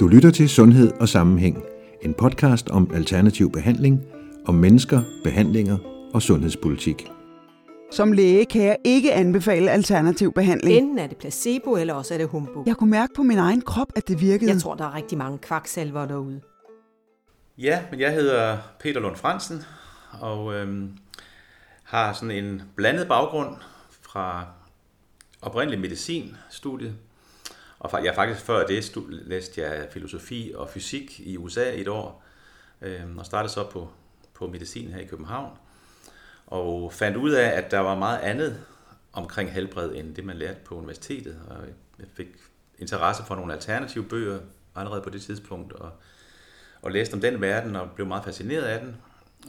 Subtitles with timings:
[0.00, 1.62] Du lytter til Sundhed og Sammenhæng,
[2.02, 4.00] en podcast om alternativ behandling,
[4.46, 5.78] om mennesker, behandlinger
[6.14, 7.08] og sundhedspolitik.
[7.92, 10.78] Som læge kan jeg ikke anbefale alternativ behandling.
[10.78, 12.66] Enten er det placebo, eller også er det humbug.
[12.66, 14.50] Jeg kunne mærke på min egen krop, at det virkede.
[14.50, 16.40] Jeg tror, der er rigtig mange kvaksalver derude.
[17.58, 19.62] Ja, men jeg hedder Peter Lund Fransen,
[20.20, 20.90] og øhm,
[21.84, 23.56] har sådan en blandet baggrund
[24.02, 24.46] fra
[25.42, 26.94] oprindelig medicinstudiet.
[27.82, 32.24] Og jeg faktisk før det læste jeg filosofi og fysik i USA i et år,
[32.82, 33.90] øh, og startede så på,
[34.34, 35.56] på medicin her i København.
[36.46, 38.60] Og fandt ud af, at der var meget andet
[39.12, 41.40] omkring helbred, end det man lærte på universitetet.
[41.48, 41.56] Og
[41.98, 42.28] jeg fik
[42.78, 44.38] interesse for nogle alternative bøger
[44.76, 45.90] allerede på det tidspunkt, og,
[46.82, 48.96] og læste om den verden, og blev meget fascineret af den.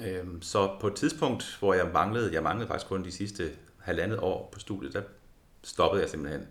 [0.08, 4.20] Øhm, så på et tidspunkt, hvor jeg manglede, jeg manglede faktisk kun de sidste halvandet
[4.20, 5.02] år på studiet, der
[5.64, 6.48] stoppede jeg simpelthen.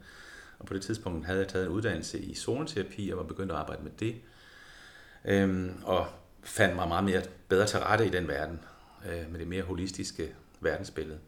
[0.63, 3.59] Og på det tidspunkt havde jeg taget en uddannelse i zoneterapi og var begyndt at
[3.59, 4.17] arbejde med det.
[5.25, 6.07] Øhm, og
[6.43, 8.61] fandt mig meget mere bedre til rette i den verden,
[9.07, 11.19] øh, med det mere holistiske verdensbillede.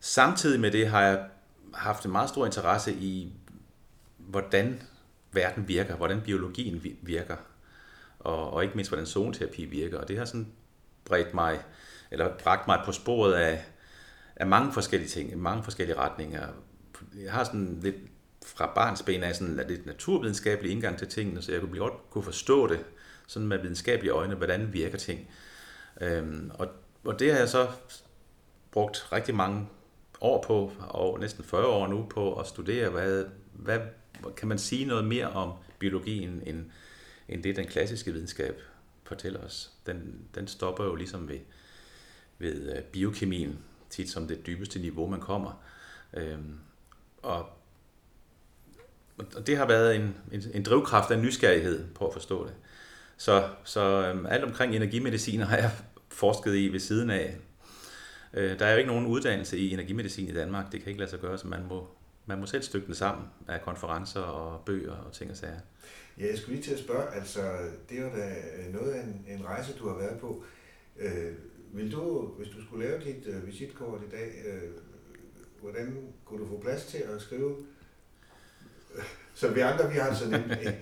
[0.00, 1.28] Samtidig med det har jeg
[1.74, 3.32] haft en meget stor interesse i,
[4.16, 4.82] hvordan
[5.32, 7.36] verden virker, hvordan biologien virker,
[8.18, 9.98] og, og ikke mindst, hvordan zoneterapi virker.
[9.98, 10.52] Og det har sådan
[11.04, 11.60] bredt mig,
[12.10, 13.64] eller bragt mig på sporet af,
[14.36, 16.48] af mange forskellige ting, mange forskellige retninger.
[17.14, 17.96] Jeg har sådan lidt
[18.44, 22.24] fra barns ben af sådan lidt naturvidenskabelig indgang til tingene, så jeg kunne godt kunne
[22.24, 22.84] forstå det
[23.26, 25.28] sådan med videnskabelige øjne, hvordan virker ting.
[26.00, 26.68] Øhm, og,
[27.04, 27.68] og det har jeg så
[28.70, 29.68] brugt rigtig mange
[30.20, 33.80] år på, og næsten 40 år nu, på at studere, hvad, hvad
[34.36, 36.64] kan man sige noget mere om biologien, end,
[37.28, 38.62] end det den klassiske videnskab
[39.04, 39.72] fortæller os.
[39.86, 41.38] Den, den stopper jo ligesom ved,
[42.38, 43.58] ved øh, biokemien,
[43.90, 45.62] tit som det dybeste niveau, man kommer.
[46.12, 46.58] Øhm,
[47.22, 47.48] og,
[49.18, 52.54] og det har været en, en, en drivkraft af nysgerrighed på at forstå det.
[53.16, 55.70] Så, så øhm, alt omkring energimedicin har jeg
[56.08, 57.36] forsket i ved siden af.
[58.34, 60.72] Øh, der er jo ikke nogen uddannelse i energimedicin i Danmark.
[60.72, 61.88] Det kan ikke lade sig gøre, så man må,
[62.26, 65.60] man må selv stykke det sammen af konferencer og bøger og ting og sager.
[66.18, 67.40] Ja, jeg skulle lige til at spørge, altså
[67.90, 68.34] det er jo da
[68.72, 70.44] noget af en, en rejse, du har været på.
[70.98, 71.32] Øh,
[71.72, 74.70] vil du, hvis du skulle lave dit øh, visitkort i dag, øh,
[75.60, 77.56] hvordan kunne du få plads til at skrive?
[79.34, 80.74] Så vi andre, vi har sådan en,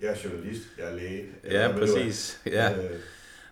[0.00, 1.26] jeg er journalist, jeg er læge.
[1.44, 2.40] Ja, præcis.
[2.46, 2.72] Ja.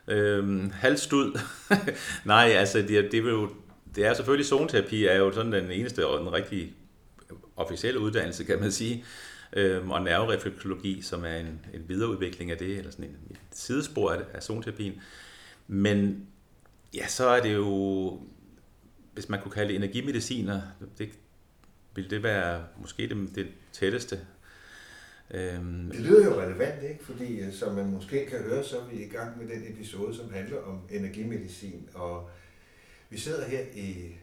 [0.09, 1.39] Øh, øhm, halvstud.
[2.25, 3.50] Nej, altså det, det, vil jo,
[3.94, 6.75] det er selvfølgelig zoneterapi, er jo sådan den eneste og den rigtige
[7.56, 9.05] officielle uddannelse, kan man sige.
[9.53, 14.11] Øhm, og nerverefleksologi, som er en, en videreudvikling af det, eller sådan en, et sidespor
[14.11, 15.03] af, af zonterapien.
[15.67, 16.27] Men
[16.94, 18.21] ja, så er det jo,
[19.15, 20.61] hvis man kunne kalde det energimediciner,
[20.99, 21.09] det,
[21.94, 24.21] vil det være måske det, det tætteste
[25.31, 27.04] Øhm, det lyder jo relevant, ikke?
[27.04, 30.16] Fordi øh, som man måske kan høre, så er vi i gang med den episode,
[30.16, 31.88] som handler om energimedicin.
[31.94, 32.31] Og
[33.10, 34.14] vi sidder her i,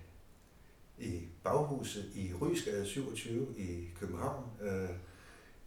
[0.98, 4.90] i baghuset i Rysgade 27 i København, øh,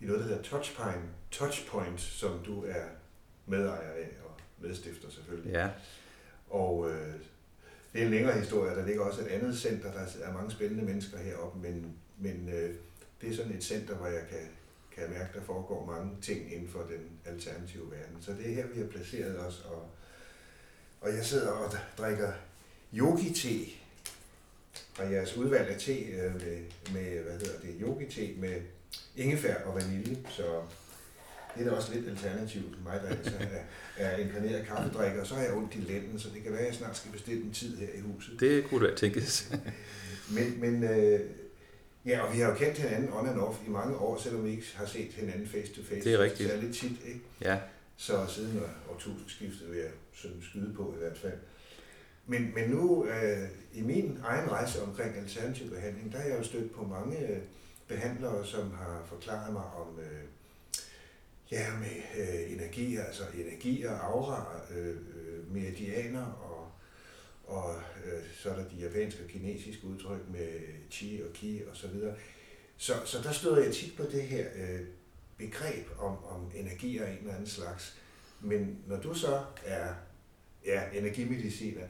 [0.00, 2.84] i noget, der hedder Touchpoint, Touchpoint, som du er
[3.47, 5.53] medejer af og medstifter selvfølgelig.
[5.53, 5.68] Ja.
[6.50, 7.14] Og øh,
[7.92, 8.76] det er en længere historie.
[8.76, 12.74] Der ligger også et andet center, der er mange spændende mennesker heroppe, men, men øh,
[13.20, 14.48] det er sådan et center, hvor jeg kan
[14.96, 18.16] kan jeg mærke, der foregår mange ting inden for den alternative verden.
[18.20, 19.90] Så det er her, vi har placeret os, og,
[21.00, 22.32] og jeg sidder og drikker
[22.94, 23.72] yogi-te
[24.94, 26.58] fra jeres udvalg af te øh, med,
[26.92, 28.60] med, hvad hedder det, yogi-te med
[29.16, 30.62] ingefær og vanilje, så
[31.54, 33.32] det er da også lidt alternativt mig, der altså
[33.96, 36.60] er, er inkarneret kaffedrikker, og så har jeg ondt i lænden, så det kan være,
[36.60, 38.40] at jeg snart skal bestille en tid her i huset.
[38.40, 39.52] Det kunne du tænkes.
[40.36, 41.20] men men øh,
[42.06, 44.50] Ja, og vi har jo kendt hinanden on and off i mange år, selvom vi
[44.50, 46.04] ikke har set hinanden face to face.
[46.04, 46.50] Det er rigtigt.
[46.50, 47.20] Så lidt tit, ikke?
[47.40, 47.58] Ja.
[47.96, 51.38] Så siden årtusindskiftet vil jeg sådan skyde på i hvert fald.
[52.26, 56.44] Men, men nu øh, i min egen rejse omkring alternativ behandling, der har jeg jo
[56.44, 57.38] stødt på mange øh,
[57.88, 60.24] behandlere, som har forklaret mig om øh,
[61.50, 66.46] ja, med øh, energi, altså energier, aura, øh, øh meridianer
[67.47, 70.48] og øh, så er der de japanske og kinesiske udtryk med
[70.91, 72.15] chi og ki og så videre.
[72.77, 74.81] Så, så der støder jeg tit på det her øh,
[75.39, 77.97] begreb om, om energi af en eller anden slags.
[78.41, 79.89] Men når du så er
[80.66, 81.83] ja, energimediciner,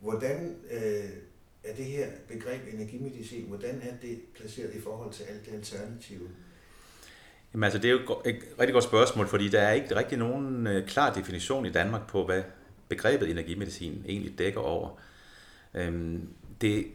[0.00, 1.10] hvordan øh,
[1.64, 6.28] er det her begreb energimedicin, hvordan er det placeret i forhold til alt det alternative?
[7.52, 10.66] Jamen altså, det er jo et rigtig godt spørgsmål, fordi der er ikke rigtig nogen
[10.66, 12.42] øh, klar definition i Danmark på, hvad
[12.96, 14.98] begrebet energimedicin egentlig dækker over.
[15.74, 16.28] Øhm,
[16.60, 16.86] det,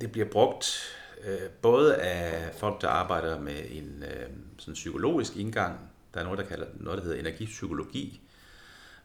[0.00, 0.94] det bliver brugt
[1.26, 4.28] øh, både af folk, der arbejder med en øh,
[4.58, 5.78] sådan psykologisk indgang
[6.14, 8.20] Der er noget, der, kalder, noget, der hedder energipsykologi,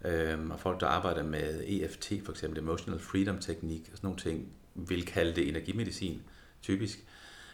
[0.06, 4.20] øhm, og folk, der arbejder med EFT, for eksempel Emotional Freedom Teknik, og sådan nogle
[4.20, 6.22] ting, vil kalde det energimedicin,
[6.62, 7.00] typisk.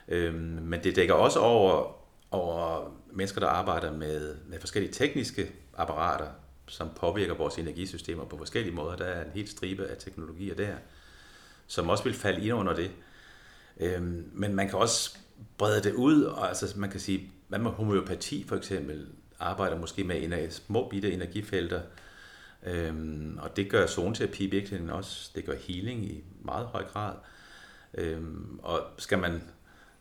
[0.08, 1.96] Øhm, men det dækker også over,
[2.32, 6.28] over mennesker, der arbejder med, med forskellige tekniske apparater,
[6.70, 8.96] som påvirker vores energisystemer på forskellige måder.
[8.96, 10.76] Der er en helt stribe af teknologier der,
[11.68, 12.92] som også vil falde ind under det.
[13.80, 15.18] Øhm, men man kan også
[15.58, 19.08] brede det ud, og altså man kan sige, hvad med homeopati for eksempel,
[19.40, 21.82] arbejder måske med små bitte energifelter,
[22.64, 27.14] øhm, og det gør zoneterapi virkelig også, det gør healing i meget høj grad.
[27.94, 29.44] Øhm, og skal man,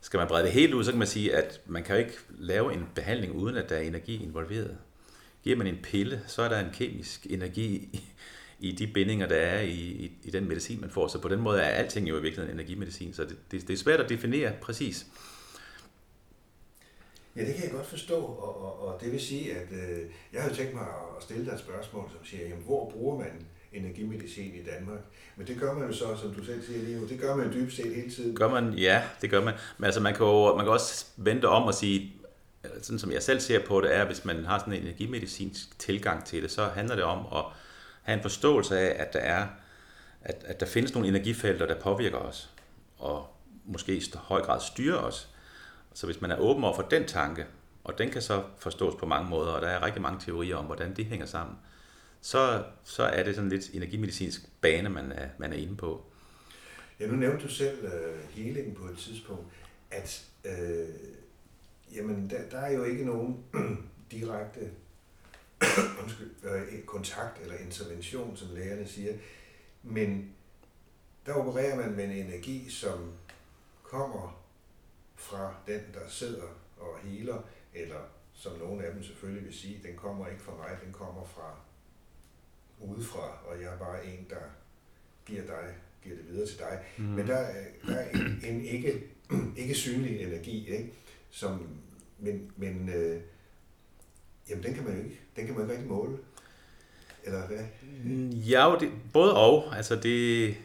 [0.01, 2.17] skal man brede det helt ud, så kan man sige, at man kan jo ikke
[2.29, 4.77] lave en behandling, uden at der er energi involveret.
[5.43, 7.99] Giver man en pille, så er der en kemisk energi
[8.59, 11.07] i, de bindinger, der er i, i, i den medicin, man får.
[11.07, 13.77] Så på den måde er alting jo i virkeligheden energimedicin, så det, det, det er
[13.77, 15.05] svært at definere præcis.
[17.35, 20.41] Ja, det kan jeg godt forstå, og, og, og det vil sige, at øh, jeg
[20.41, 20.85] har jo tænkt mig
[21.17, 24.99] at stille dig et spørgsmål, som siger, jamen, hvor bruger man energimedicin i Danmark?
[25.35, 27.47] Men det gør man jo så, som du selv siger lige nu, det gør man
[27.47, 28.35] jo dybest set hele tiden.
[28.35, 29.53] Gør man, ja, det gør man.
[29.77, 32.18] Men altså, man kan jo man kan også vente om og sige,
[32.81, 36.25] sådan som jeg selv ser på det, er, hvis man har sådan en energimedicinsk tilgang
[36.25, 37.43] til det, så handler det om at
[38.01, 39.47] have en forståelse af, at der er
[40.21, 42.49] at, at der findes nogle energifelter, der påvirker os,
[42.97, 43.27] og
[43.65, 45.29] måske i høj grad styrer os.
[45.93, 47.45] Så hvis man er åben over for den tanke,
[47.83, 50.65] og den kan så forstås på mange måder, og der er rigtig mange teorier om,
[50.65, 51.57] hvordan det hænger sammen,
[52.21, 56.05] så, så er det sådan lidt energimedicinsk bane, man er, man er inde på.
[56.99, 59.45] Ja, nu nævnte du selv øh, uh, healing på et tidspunkt,
[59.91, 60.51] at uh,
[61.95, 63.43] jamen, der, der er jo ikke nogen
[64.11, 64.71] direkte
[66.01, 69.13] undskyld, uh, kontakt eller intervention, som lægerne siger,
[69.83, 70.35] men
[71.25, 73.11] der opererer man med en energi, som
[73.83, 74.43] kommer
[75.15, 76.47] fra den, der sidder
[76.77, 77.41] og healer,
[77.73, 77.99] eller
[78.33, 81.55] som nogle af dem selvfølgelig vil sige, den kommer ikke fra mig, den kommer fra
[82.79, 84.45] udefra, og jeg er bare en, der
[85.25, 86.85] giver dig, giver det videre til dig.
[86.97, 87.03] Mm.
[87.03, 87.53] Men der,
[87.87, 89.03] der er en, en ikke,
[89.61, 90.93] ikke synlig energi, ikke?
[91.29, 91.67] Som,
[92.19, 93.21] men, men øh,
[94.49, 96.17] jamen, den kan man jo ikke, den kan man ikke rigtig måle.
[97.23, 97.65] Eller hvad?
[98.31, 99.77] Ja, det, både og.
[99.77, 100.55] Altså det,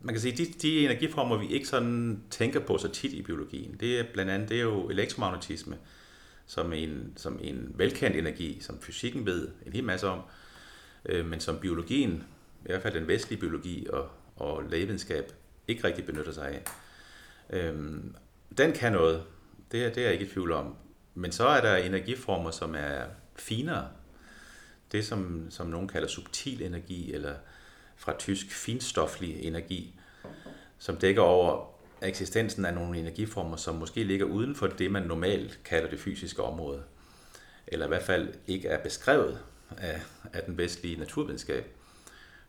[0.00, 3.76] man kan sige, de, de energiformer, vi ikke sådan tænker på så tit i biologien,
[3.80, 5.78] det er blandt andet det er jo elektromagnetisme,
[6.46, 10.20] som en, som en velkendt energi, som fysikken ved en hel masse om,
[11.06, 12.24] øh, men som biologien,
[12.62, 15.32] i hvert fald den vestlige biologi og, og lægevidenskab,
[15.68, 16.64] ikke rigtig benytter sig af.
[17.50, 18.14] Øhm,
[18.58, 19.24] den kan noget,
[19.72, 20.76] det er, det er jeg ikke i tvivl om.
[21.14, 23.04] Men så er der energiformer, som er
[23.36, 23.88] finere.
[24.92, 27.34] Det, som, som nogen kalder subtil energi, eller
[27.96, 29.98] fra tysk finstoflig energi,
[30.78, 31.72] som dækker over
[32.02, 36.42] eksistensen af nogle energiformer, som måske ligger uden for det, man normalt kalder det fysiske
[36.42, 36.82] område,
[37.66, 39.38] eller i hvert fald ikke er beskrevet
[39.78, 40.00] af,
[40.32, 41.66] af den vestlige naturvidenskab,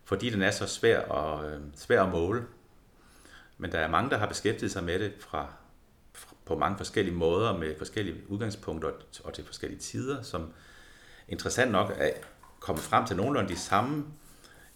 [0.04, 2.44] fordi den er så svær at, øh, svær at måle.
[3.58, 5.52] Men der er mange, der har beskæftiget sig med det fra,
[6.46, 8.90] på mange forskellige måder, med forskellige udgangspunkter
[9.24, 10.52] og til forskellige tider, som
[11.28, 12.10] interessant nok er
[12.60, 14.04] kommet frem til nogenlunde de samme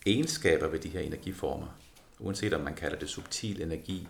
[0.06, 1.66] egenskaber ved de her energiformer.
[2.18, 4.08] Uanset om man kalder det subtil energi,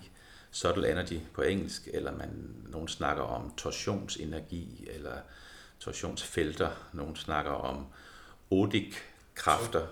[0.50, 5.16] subtle energy på engelsk, eller man, nogen snakker om torsionsenergi, eller
[5.78, 7.86] torsionsfelter, nogen snakker om
[8.50, 9.86] odik-kræfter,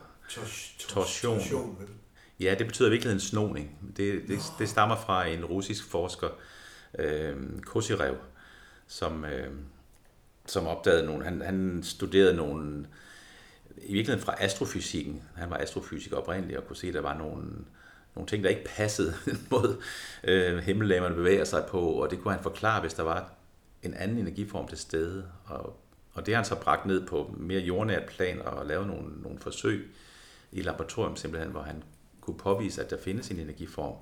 [0.79, 1.79] torsion.
[2.41, 3.79] Ja, det betyder virkelig en snoning.
[3.97, 6.29] Det, det, det stammer fra en russisk forsker,
[6.99, 8.17] øh, Kosirev,
[8.87, 9.51] som, øh,
[10.47, 12.87] som opdagede nogle, han, han studerede nogle,
[13.77, 17.45] i virkeligheden fra astrofysikken, han var astrofysiker oprindeligt, og kunne se, at der var nogle,
[18.15, 19.15] nogle ting, der ikke passede
[19.51, 19.83] mod
[20.25, 23.33] øh, himmellægerne bevæger sig på, og det kunne han forklare, hvis der var
[23.83, 25.29] en anden energiform til stede.
[25.45, 25.81] Og,
[26.13, 29.39] og det har han så bragt ned på mere jordnært plan og lavet nogle, nogle
[29.39, 29.95] forsøg
[30.53, 31.83] i laboratorium simpelthen, hvor han
[32.21, 33.95] kunne påvise, at der findes en energiform,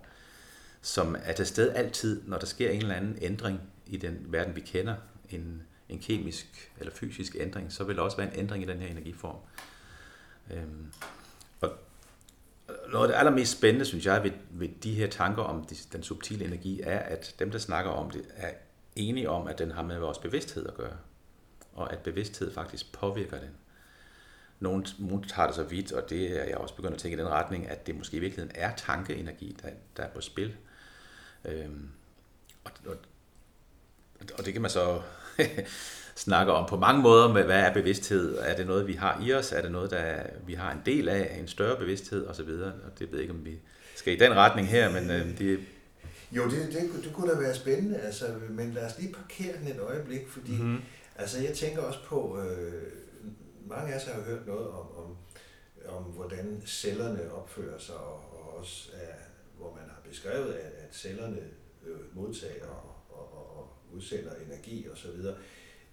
[0.84, 4.56] som er til stede altid, når der sker en eller anden ændring i den verden,
[4.56, 4.94] vi kender,
[5.30, 8.78] en, en kemisk eller fysisk ændring, så vil der også være en ændring i den
[8.78, 9.36] her energiform.
[10.50, 10.92] Øhm,
[11.60, 11.72] og
[12.92, 16.44] noget af det allermest spændende, synes jeg, ved, ved de her tanker om den subtile
[16.44, 18.50] energi, er, at dem, der snakker om det, er
[18.96, 20.96] enige om, at den har med vores bevidsthed at gøre.
[21.72, 23.50] Og at bevidsthed faktisk påvirker den.
[24.60, 27.20] Nogle, nogle tager det så vidt, og det er jeg også begyndt at tænke i
[27.20, 30.56] den retning, at det måske i virkeligheden er tankeenergi, der, der er på spil.
[31.44, 31.88] Øhm,
[32.64, 32.96] og, og,
[34.38, 35.02] og det kan man så
[36.16, 38.38] snakker om på mange måder med, hvad er bevidsthed?
[38.38, 39.52] Er det noget, vi har i os?
[39.52, 42.48] Er det noget, der vi har en del af, en større bevidsthed osv.?
[42.50, 43.58] Og det ved jeg ikke, om vi
[43.96, 45.60] skal i den retning her, men øh, det...
[46.32, 49.68] Jo, det, det, det kunne da være spændende, altså, men lad os lige parkere den
[49.68, 50.80] et øjeblik, fordi mm-hmm.
[51.16, 52.82] Altså jeg tænker også på, øh,
[53.66, 55.16] mange af os har hørt noget om, om,
[55.88, 59.14] om hvordan cellerne opfører sig, og, og også er,
[59.56, 61.40] hvor man beskrevet, at, at cellerne
[61.86, 65.20] øh, modtager og, og, og, og udsender energi osv.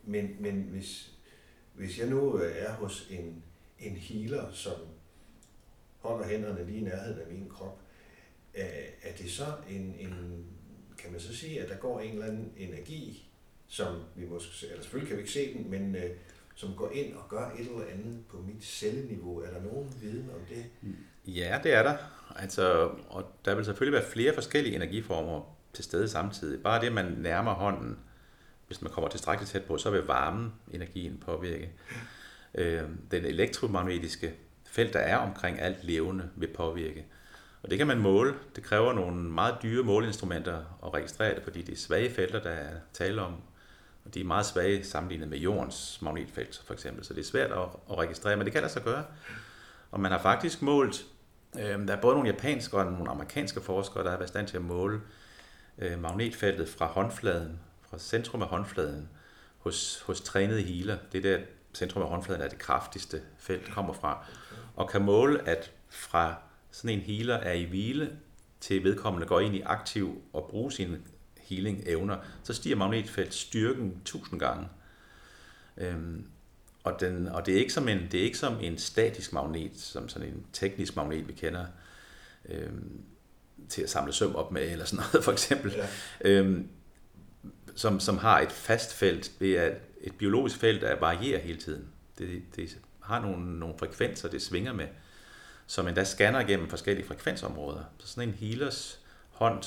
[0.04, 1.12] Men, men hvis,
[1.74, 3.44] hvis jeg nu øh, er hos en,
[3.80, 4.78] en healer, som
[6.00, 7.82] holder hænderne lige i nærheden af min krop,
[8.54, 10.46] er, er det så en, en,
[10.98, 13.32] kan man så sige, at der går en eller anden energi,
[13.68, 16.10] som vi måske, eller selvfølgelig kan vi ikke se den, men øh,
[16.56, 19.40] som går ind og gør et eller andet på mit celleniveau.
[19.40, 20.66] Er der nogen viden om det?
[21.26, 22.21] Ja, det er der.
[22.36, 25.42] Altså, og der vil selvfølgelig være flere forskellige energiformer
[25.74, 26.64] til stede samtidig.
[26.64, 28.00] Bare det, at man nærmer hånden,
[28.68, 31.72] hvis man kommer tilstrækkeligt tæt på, så vil varmen energien påvirke.
[32.56, 34.34] Øh, den elektromagnetiske
[34.66, 37.06] felt, der er omkring alt levende, vil påvirke.
[37.64, 38.34] Og det kan man måle.
[38.56, 42.50] Det kræver nogle meget dyre måleinstrumenter at registrere det, fordi det er svage felter, der
[42.50, 43.34] er tale om.
[44.06, 47.06] Og de er meget svage sammenlignet med jordens magnetfelt, for eksempel.
[47.06, 49.04] Så det er svært at, at registrere, men det kan lade sig gøre.
[49.92, 51.06] Og man har faktisk målt,
[51.60, 54.58] øh, der er både nogle japanske og nogle amerikanske forskere, der har været stand til
[54.58, 55.02] at måle
[55.78, 59.10] øh, magnetfeltet fra håndfladen, fra centrum af håndfladen,
[59.58, 60.98] hos, hos trænede healer.
[61.12, 61.44] Det er der
[61.74, 64.26] centrum af håndfladen er det kraftigste felt kommer fra.
[64.76, 66.36] Og kan måle, at fra
[66.72, 68.18] sådan en healer er i hvile,
[68.60, 71.00] til vedkommende går ind i aktiv og bruger sine
[71.52, 74.68] healing-evner, så stiger magnetfeltstyrken 1000 gange.
[75.78, 76.28] Øhm,
[76.84, 79.78] og, den, og det, er ikke som en, det er ikke som en statisk magnet,
[79.78, 81.66] som sådan en teknisk magnet, vi kender
[82.50, 83.02] øhm,
[83.70, 85.88] til at samle søm op med, eller sådan noget for eksempel, ja.
[86.22, 86.70] øhm,
[87.76, 89.32] som, som har et fast felt.
[89.40, 91.88] Det er et biologisk felt, der varierer hele tiden.
[92.18, 94.88] Det, det har nogle, nogle frekvenser, det svinger med,
[95.68, 97.84] som endda scanner igennem forskellige frekvensområder.
[97.98, 99.64] Så sådan en healers hånd,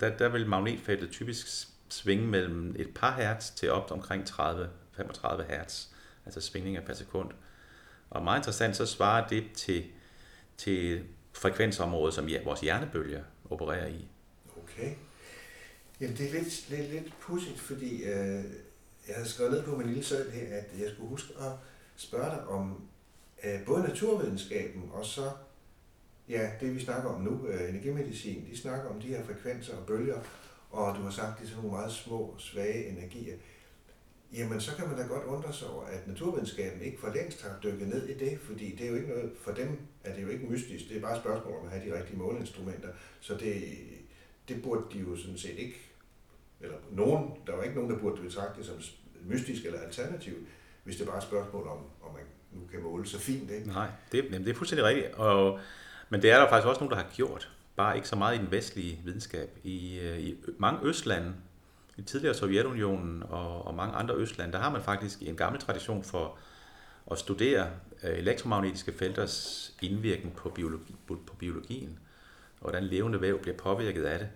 [0.00, 5.86] der, der vil magnetfeltet typisk svinge mellem et par hertz til op omkring 30-35 hertz,
[6.26, 7.30] altså svingninger per sekund.
[8.10, 9.84] Og meget interessant, så svarer det til,
[10.56, 14.08] til frekvensområdet, som vores hjernebølger opererer i.
[14.62, 14.94] Okay.
[16.00, 18.44] Jamen det er lidt, lidt, lidt pudsigt, fordi øh,
[19.08, 21.52] jeg havde skrevet ned på min lille søn her, at jeg skulle huske at
[21.96, 22.88] spørge dig om
[23.44, 25.30] øh, både naturvidenskaben og så
[26.28, 29.86] ja, det vi snakker om nu, øh, energimedicin, de snakker om de her frekvenser og
[29.86, 30.20] bølger,
[30.70, 33.36] og du har sagt, det er sådan nogle meget små, svage energier.
[34.32, 37.58] Jamen, så kan man da godt undre sig over, at naturvidenskaben ikke for længst har
[37.62, 40.28] dykket ned i det, fordi det er jo ikke noget, for dem er det jo
[40.28, 42.88] ikke mystisk, det er bare et spørgsmål om at have de rigtige måleinstrumenter,
[43.20, 43.62] så det,
[44.48, 45.90] det burde de jo sådan set ikke,
[46.60, 48.76] eller nogen, der var ikke nogen, der burde betragte det som
[49.22, 50.34] mystisk eller alternativ,
[50.84, 53.50] hvis det bare er et spørgsmål om, om man nu kan måle så fint.
[53.50, 53.66] Ikke?
[53.66, 55.58] Nej, det, jamen, det er fuldstændig rigtigt, og
[56.08, 57.50] men det er der faktisk også nogen, der har gjort.
[57.76, 59.58] Bare ikke så meget i den vestlige videnskab.
[59.62, 61.32] I, øh, i mange østlande,
[61.96, 66.04] i tidligere Sovjetunionen og, og mange andre østlande, der har man faktisk en gammel tradition
[66.04, 66.38] for
[67.10, 67.70] at studere
[68.02, 71.98] øh, elektromagnetiske felters indvirkning på, biologi, på biologien,
[72.60, 74.28] og hvordan levende væv bliver påvirket af det,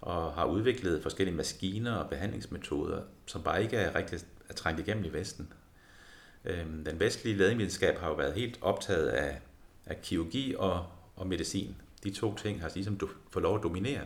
[0.00, 5.04] og har udviklet forskellige maskiner og behandlingsmetoder, som bare ikke er rigtig er trængt igennem
[5.04, 5.52] i Vesten.
[6.44, 9.40] Øhm, den vestlige ladingvidenskab har jo været helt optaget af,
[9.86, 11.76] af kirurgi og, og medicin.
[12.04, 14.02] De to ting har ligesom fået lov at dominere,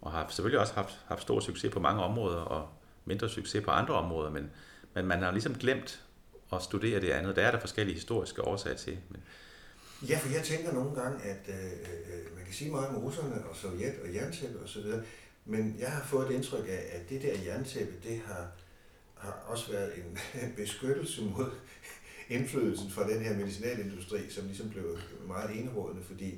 [0.00, 2.68] og har selvfølgelig også haft, haft stor succes på mange områder, og
[3.04, 4.50] mindre succes på andre områder, men,
[4.94, 6.04] men man har ligesom glemt
[6.52, 7.36] at studere det andet.
[7.36, 8.98] Der er der forskellige historiske årsager til.
[9.08, 9.22] Men...
[10.08, 12.96] Ja, for jeg tænker nogle gange, at øh, øh, øh man kan sige meget om
[12.96, 14.84] russerne og Sovjet og jerntæppe osv.,
[15.44, 18.46] men jeg har fået et indtryk af, at det der jerntæppe, det har,
[19.14, 20.18] har også været en
[20.62, 21.50] beskyttelse mod
[22.28, 26.30] indflydelsen fra den her medicinalindustri, som ligesom blev meget enerådende, fordi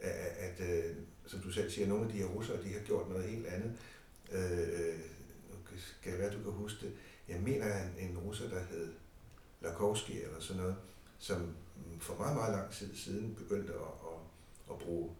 [0.00, 0.94] øh, at, at, at
[1.30, 3.72] som du selv siger, nogle af de her russere, de har gjort noget helt andet.
[4.32, 4.98] Øh,
[6.02, 6.92] kan det være, du kan huske det?
[7.28, 8.92] Jeg mener, at en russer, der hed
[9.60, 10.76] Lakowski eller sådan noget,
[11.18, 11.54] som
[12.00, 14.20] for meget, meget lang tid siden begyndte at, at,
[14.70, 15.10] at bruge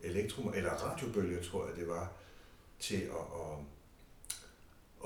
[0.00, 2.12] elektro- eller radiobølger, tror jeg det var,
[2.80, 3.58] til at, at,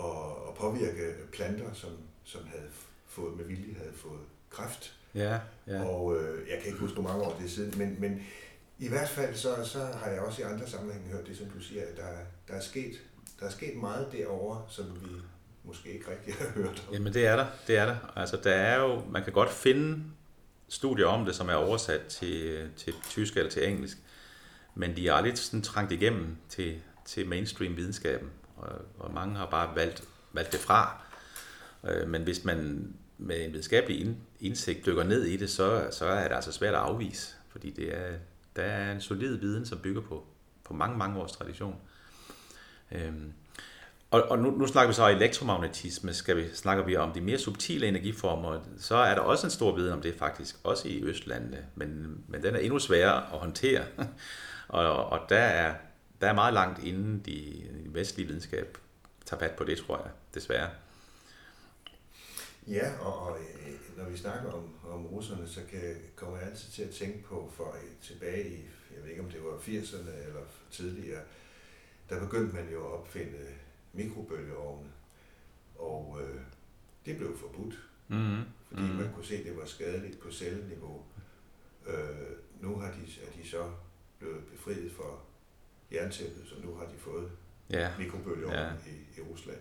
[0.04, 1.90] at, at påvirke planter, som,
[2.24, 2.70] som havde
[3.06, 4.98] fået med vilje havde fået kræft.
[5.14, 5.84] Ja, ja.
[5.84, 8.22] Og øh, jeg kan ikke huske, hvor mange år det er siden, men, men
[8.78, 11.60] i hvert fald så, så har jeg også i andre sammenhænge hørt det, som du
[11.60, 12.08] siger, at der,
[12.48, 12.92] der, er, sket,
[13.40, 15.10] der er sket meget derovre, som vi
[15.64, 16.94] måske ikke rigtig har hørt om.
[16.94, 17.96] Jamen det er der, det er der.
[18.16, 20.04] Altså der er jo, man kan godt finde
[20.68, 23.98] studier om det, som er oversat til, til tysk eller til engelsk,
[24.74, 29.50] men de er aldrig sådan trængt igennem til, til mainstream videnskaben, og, og mange har
[29.50, 31.02] bare valgt, valgt det fra.
[31.88, 32.88] Øh, men hvis man
[33.18, 36.80] med en videnskabelig indsigt dykker ned i det, så, så er det altså svært at
[36.80, 38.12] afvise, fordi det er,
[38.56, 40.26] der er en solid viden, som bygger på,
[40.64, 41.76] på mange, mange års tradition.
[42.92, 43.32] Øhm,
[44.10, 47.20] og, og nu, nu snakker vi så om elektromagnetisme, skal vi, snakker vi om de
[47.20, 51.02] mere subtile energiformer, så er der også en stor viden om det faktisk, også i
[51.02, 53.84] Østlandene, men, men den er endnu sværere at håndtere,
[54.68, 55.74] og, og der, er,
[56.20, 57.32] der er meget langt inden de,
[57.84, 58.78] de vestlige videnskab
[59.26, 60.68] tager fat på det, tror jeg, desværre.
[62.68, 66.72] Ja, og, og øh, når vi snakker om, om russerne, så kan, kommer jeg altid
[66.72, 68.56] til at tænke på, for tilbage i,
[68.94, 70.40] jeg ved ikke om det var 80'erne eller
[70.70, 71.22] tidligere,
[72.08, 73.38] der begyndte man jo at opfinde
[73.92, 74.88] mikrobølgeovne,
[75.78, 76.40] og øh,
[77.06, 78.42] det blev forbudt, mm-hmm.
[78.68, 78.96] fordi mm-hmm.
[78.96, 81.04] man kunne se, at det var skadeligt på celleniveau.
[81.86, 83.70] Øh, nu har de, er de så
[84.18, 85.22] blevet befriet for
[85.92, 87.30] jerntæppet, så nu har de fået
[87.70, 87.90] ja.
[87.98, 88.72] mikrobølgeovne ja.
[88.86, 89.58] i, i Rusland.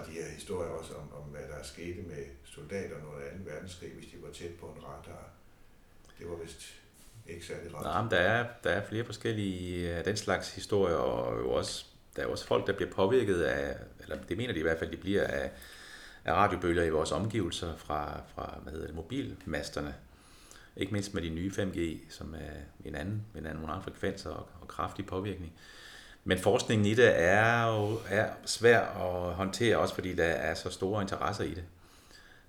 [0.00, 3.50] Og de her historier også om, om, hvad der skete med soldaterne under 2.
[3.50, 5.30] verdenskrig, hvis de var tæt på en radar.
[6.18, 6.74] Det var vist
[7.26, 7.82] ikke særlig ret.
[7.82, 11.50] Nej, men der er, der er flere forskellige øh, af den slags historier, og jo
[11.50, 11.84] også,
[12.16, 14.90] der er også folk, der bliver påvirket af, eller det mener de i hvert fald,
[14.90, 15.50] de bliver af,
[16.24, 19.94] af radiobølger i vores omgivelser fra, fra hvad hedder det, mobilmasterne.
[20.76, 24.30] Ikke mindst med de nye 5G, som er en anden, en anden nogle andre frekvenser
[24.30, 25.52] og, og kraftig påvirkning.
[26.24, 30.70] Men forskningen i det er jo er svær at håndtere, også fordi der er så
[30.70, 31.64] store interesser i det.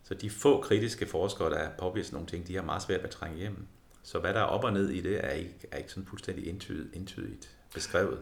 [0.03, 3.11] Så de få kritiske forskere, der påvirker nogle ting, de har meget svært ved at
[3.11, 3.67] trænge igennem.
[4.03, 6.47] Så hvad der er op og ned i det, er ikke, er ikke sådan fuldstændig
[6.47, 8.19] entydigt, entydigt beskrevet.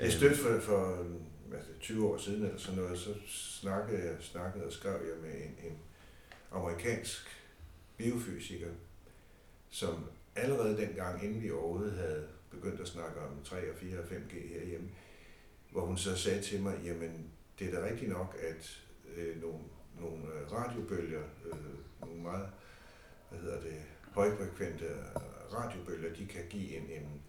[0.00, 1.06] Jeg stødte for, for
[1.54, 5.34] altså 20 år siden eller sådan noget, så snakkede jeg snakkede og skrev jeg med
[5.34, 5.78] en, en
[6.52, 7.26] amerikansk
[7.96, 8.70] biofysiker,
[9.70, 10.04] som
[10.36, 14.58] allerede dengang, inden vi overhovedet havde begyndte at snakke om 3 og 4 og 5G
[14.58, 14.88] herhjemme,
[15.70, 18.82] hvor hun så sagde til mig, jamen det er da rigtigt nok, at
[19.16, 19.64] øh, nogle,
[20.00, 21.58] nogle øh, radiobølger, øh,
[22.00, 22.48] nogle meget,
[23.30, 27.22] hvad hedder det, højfrekvente øh, radiobølger, de kan give en, en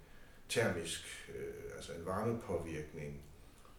[0.49, 3.21] termisk, øh, altså en varmepåvirkning,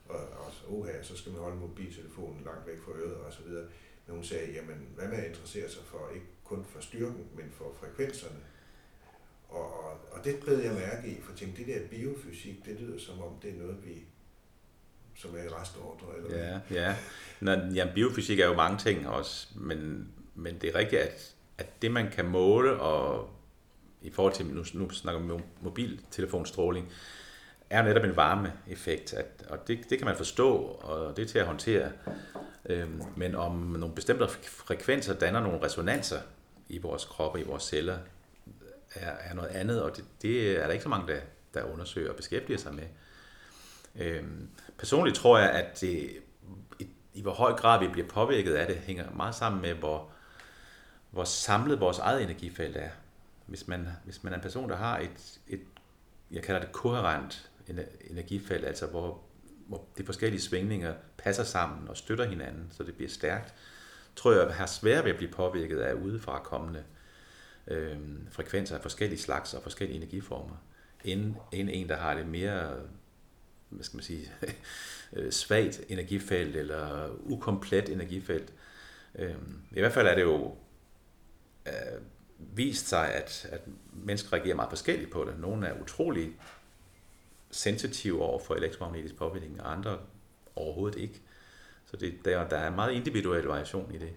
[0.09, 3.69] og, og uha, så skal man holde mobiltelefonen langt væk fra øret og så videre.
[4.07, 7.51] Men hun sagde, jamen hvad med at interessere sig for, ikke kun for styrken, men
[7.51, 8.41] for frekvenserne?
[9.55, 13.23] Og, og, det blev jeg mærke i, for tænkte, det der biofysik, det lyder som
[13.23, 14.05] om, det er noget, vi
[15.17, 16.07] som er i restordre.
[16.17, 16.97] Eller ja, ja.
[17.41, 21.83] Nå, ja, biofysik er jo mange ting også, men, men det er rigtigt, at at
[21.83, 23.31] det man kan måle, og
[24.03, 26.93] i forhold til, nu, nu snakker vi om mobiltelefonstråling,
[27.71, 31.39] er netop en varmeeffekt, at, og det, det kan man forstå, og det er til
[31.39, 31.93] at håndtere.
[32.67, 36.21] Øhm, men om nogle bestemte frekvenser danner nogle resonanser
[36.69, 37.99] i vores kroppe, i vores celler,
[38.95, 41.21] er, er noget andet, og det, det er der ikke så mange, der,
[41.55, 42.87] der undersøger og beskæftiger sig med.
[43.97, 46.11] Øhm, personligt tror jeg, at det,
[46.81, 50.11] i, i hvor høj grad vi bliver påvirket af det, hænger meget sammen med, hvor,
[51.11, 52.91] hvor samlet vores eget energifelt er.
[53.47, 55.61] Hvis man, hvis man er en person, der har et, et
[56.31, 57.51] jeg kalder det koherent
[58.11, 59.21] energifelt, altså hvor,
[59.67, 63.55] hvor de forskellige svingninger passer sammen og støtter hinanden, så det bliver stærkt,
[64.17, 66.85] tror jeg, at har svært ved at blive påvirket af udefra kommende
[67.67, 67.99] øh,
[68.31, 70.57] frekvenser af forskellige slags og forskellige energiformer,
[71.05, 72.77] end, end en, der har det mere
[73.73, 74.33] hvad skal man sige,
[75.13, 78.53] øh, svagt energifelt eller ukomplet energifelt.
[79.15, 79.35] Øh,
[79.71, 80.57] I hvert fald er det jo
[81.67, 82.01] øh,
[82.39, 83.61] vist sig, at, at
[83.93, 85.41] mennesker reagerer meget forskelligt på det.
[85.41, 86.37] Nogle er utrolig
[87.51, 89.99] sensitive over for elektromagnetisk påvirkning, og andre
[90.57, 91.21] overhovedet ikke.
[91.87, 94.13] Så det, der, der er meget individuel variation i det.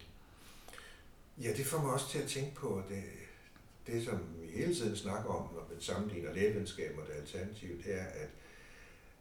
[1.41, 3.24] Ja, det får mig også til at tænke på at øh,
[3.87, 7.99] det som vi hele tiden snakker om, når man sammenligner lægevidenskab og det alternative, det
[8.01, 8.29] er, at,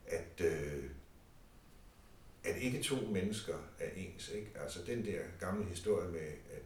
[0.07, 0.85] at, øh,
[2.45, 4.29] at ikke to mennesker er ens.
[4.29, 4.51] Ikke?
[4.63, 6.63] Altså den der gamle historie med, at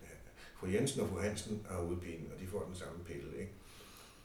[0.54, 3.38] fru Jensen og fru Hansen har hovedpine, og de får den samme pille.
[3.38, 3.52] Ikke?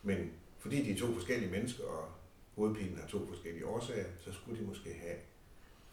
[0.04, 2.12] Men fordi de er to forskellige mennesker, og
[2.56, 5.18] hovedpinen har to forskellige årsager, så skulle de måske have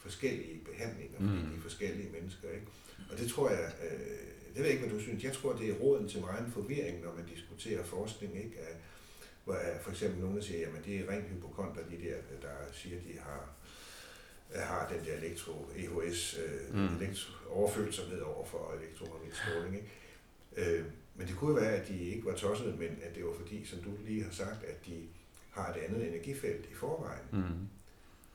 [0.00, 1.50] forskellige behandlinger, fordi mm.
[1.50, 2.50] de er forskellige mennesker.
[2.50, 2.66] Ikke?
[3.10, 3.98] Og det tror jeg, øh,
[4.54, 7.04] det ved jeg ikke, hvad du synes, jeg tror, det er råden til meget forvirring,
[7.04, 8.58] når man diskuterer forskning, ikke?
[8.58, 8.76] At,
[9.44, 13.04] hvor for eksempel nogen, siger, at det er rent hypokonter, de der, der siger, at
[13.04, 13.48] de har
[14.54, 16.96] har den der elektro EHS øh, mm.
[16.96, 19.76] elektro, overfølsomhed over for elektromagnetisk stråling.
[19.76, 20.76] Ikke?
[20.76, 20.84] Øh,
[21.14, 23.78] men det kunne være, at de ikke var tossede, men at det var fordi, som
[23.78, 25.02] du lige har sagt, at de
[25.50, 27.26] har et andet energifelt i forvejen.
[27.32, 27.68] Mm.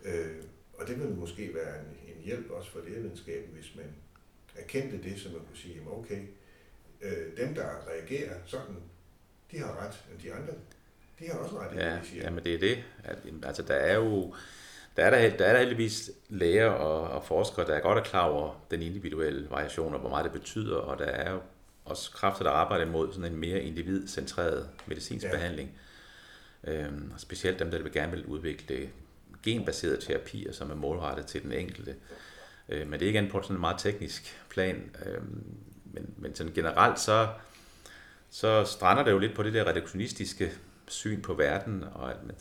[0.10, 0.44] Øh,
[0.78, 3.86] og det ville måske være en, en hjælp også for lægevidenskaben, hvis man
[4.56, 6.22] erkendte det, så man kunne sige, okay,
[7.02, 8.76] øh, dem der reagerer sådan,
[9.52, 10.54] de har ret, men de andre,
[11.20, 12.24] de har også ret, ja, det, de siger.
[12.24, 12.84] Jamen det er det.
[13.44, 14.36] Altså der er jo,
[14.98, 18.04] der er der, der er der heldigvis læger og, og forskere, der er godt er
[18.04, 21.42] klar over den individuelle variation, og hvor meget det betyder, og der er jo
[21.86, 25.32] også kræfter, der arbejder imod sådan en mere individcentreret medicinsk ja.
[25.32, 25.78] behandling.
[26.64, 28.90] Øhm, og specielt dem, der vil gerne vil udvikle
[29.46, 31.96] genbaserede terapier, som er målrettet til den enkelte.
[32.70, 34.96] Øh, men det er igen på sådan en meget teknisk plan.
[35.06, 35.22] Øh,
[35.86, 37.28] men, men sådan generelt så,
[38.30, 40.52] så strander det jo lidt på det der reduktionistiske
[40.88, 42.36] syn på verden, og, at man,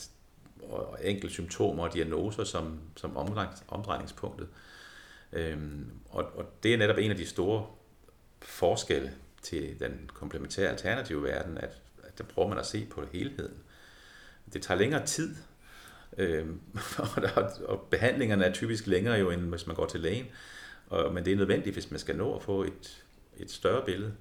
[0.63, 3.17] og enkelte symptomer og diagnoser som, som
[3.69, 4.49] omdrejningspunktet.
[5.33, 7.67] Øhm, og, og det er netop en af de store
[8.43, 9.13] forskelle
[9.43, 11.71] til den komplementære alternative verden, at,
[12.03, 13.55] at der prøver man at se på helheden.
[14.53, 15.37] Det tager længere tid,
[16.19, 16.47] Øh,
[17.17, 20.27] og, der, og behandlingerne er typisk længere jo, end hvis man går til lægen.
[20.87, 23.05] Og, men det er nødvendigt, hvis man skal nå at få et,
[23.37, 24.15] et større billede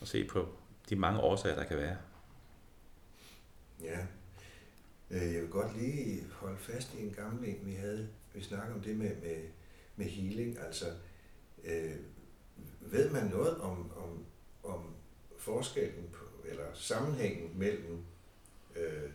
[0.00, 0.48] og se på
[0.88, 1.96] de mange årsager, der kan være.
[3.82, 3.98] Ja.
[5.10, 8.08] Øh, jeg vil godt lige holde fast i en gammel en, vi havde.
[8.34, 9.36] Vi snakkede om det med, med,
[9.96, 10.58] med healing.
[10.58, 10.86] Altså,
[11.64, 11.96] øh,
[12.80, 14.24] ved man noget om, om,
[14.64, 14.94] om
[15.38, 18.04] forskellen på, eller sammenhængen mellem
[18.76, 19.10] øh,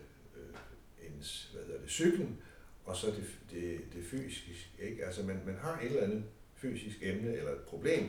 [1.14, 2.38] øh, ens, hvad hedder det, cyklen,
[2.84, 4.72] og så det, det, det fysiske.
[4.78, 5.04] Ikke?
[5.04, 6.24] Altså man, man har et eller andet
[6.56, 8.08] fysisk emne eller et problem,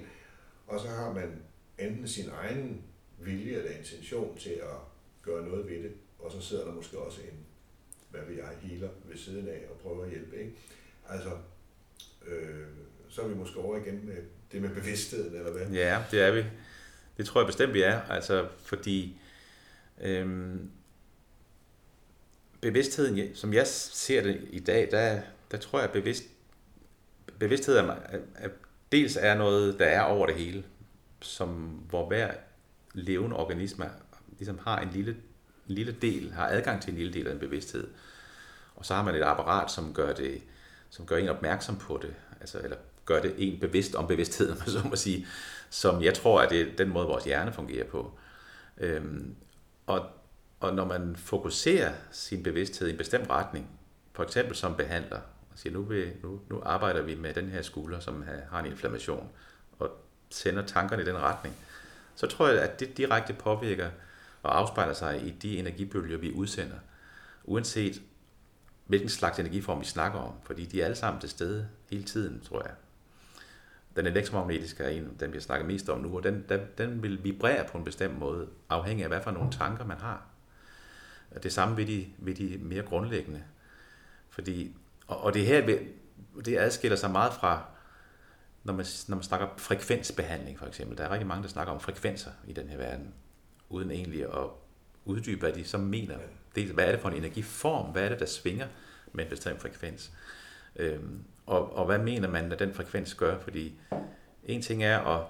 [0.67, 1.41] og så har man
[1.79, 2.83] enten sin egen
[3.19, 4.77] vilje eller intention til at
[5.21, 7.45] gøre noget ved det, og så sidder der måske også en,
[8.09, 10.37] hvad vil jeg, healer ved siden af og prøver at hjælpe.
[10.37, 10.53] Ikke?
[11.09, 11.29] Altså,
[12.27, 12.67] øh,
[13.09, 14.17] så er vi måske over igen med
[14.51, 15.67] det med bevidstheden, eller hvad?
[15.67, 16.43] Ja, det er vi.
[17.17, 18.01] Det tror jeg bestemt, vi er.
[18.01, 19.17] Altså, fordi
[20.01, 20.71] øhm,
[22.65, 26.23] bevidstheden, som jeg ser det i dag, der, der tror jeg, at bevidst,
[27.39, 27.95] bevidsthed er,
[28.35, 28.49] er,
[28.91, 30.63] dels er noget, der er over det hele,
[31.21, 31.49] som,
[31.89, 32.31] hvor hver
[32.93, 33.89] levende organisme
[34.37, 35.11] ligesom har en lille,
[35.69, 37.87] en lille del, har adgang til en lille del af en bevidsthed.
[38.75, 40.41] Og så har man et apparat, som gør, det,
[40.89, 44.87] som gør en opmærksom på det, altså, eller gør det en bevidst om bevidstheden, så
[44.89, 45.27] må sige,
[45.69, 48.17] som jeg tror, at det er den måde, vores hjerne fungerer på.
[48.77, 49.35] Øhm,
[49.87, 50.05] og,
[50.65, 53.69] og når man fokuserer sin bevidsthed i en bestemt retning,
[54.13, 55.19] for eksempel som behandler,
[55.51, 58.65] og siger, nu, vil, nu, nu arbejder vi med den her skulder, som har en
[58.65, 59.29] inflammation,
[59.79, 59.89] og
[60.29, 61.55] sender tankerne i den retning,
[62.15, 63.89] så tror jeg, at det direkte påvirker
[64.43, 66.77] og afspejler sig i de energibølger, vi udsender,
[67.43, 68.01] uanset
[68.85, 72.41] hvilken slags energiform vi snakker om, fordi de er alle sammen til stede hele tiden,
[72.41, 72.71] tror jeg.
[73.95, 77.23] Den elektromagnetiske er en, den vi snakker mest om nu, og den, den, den vil
[77.23, 80.34] vibrere på en bestemt måde, afhængig af, hvad for nogle tanker man har.
[81.43, 83.43] Det samme ved de, ved de mere grundlæggende.
[84.29, 84.75] Fordi,
[85.07, 85.79] og, og det her,
[86.45, 87.65] det adskiller sig meget fra,
[88.63, 90.97] når man, når man snakker frekvensbehandling for eksempel.
[90.97, 93.13] Der er rigtig mange, der snakker om frekvenser i den her verden,
[93.69, 94.49] uden egentlig at
[95.05, 96.17] uddybe, hvad de så mener.
[96.55, 97.91] Dels, hvad er det for en energiform?
[97.91, 98.67] Hvad er det, der svinger
[99.13, 100.11] med en bestemt frekvens?
[100.75, 103.39] Øhm, og, og hvad mener man, at den frekvens gør?
[103.39, 103.79] Fordi
[104.43, 105.23] en ting er at,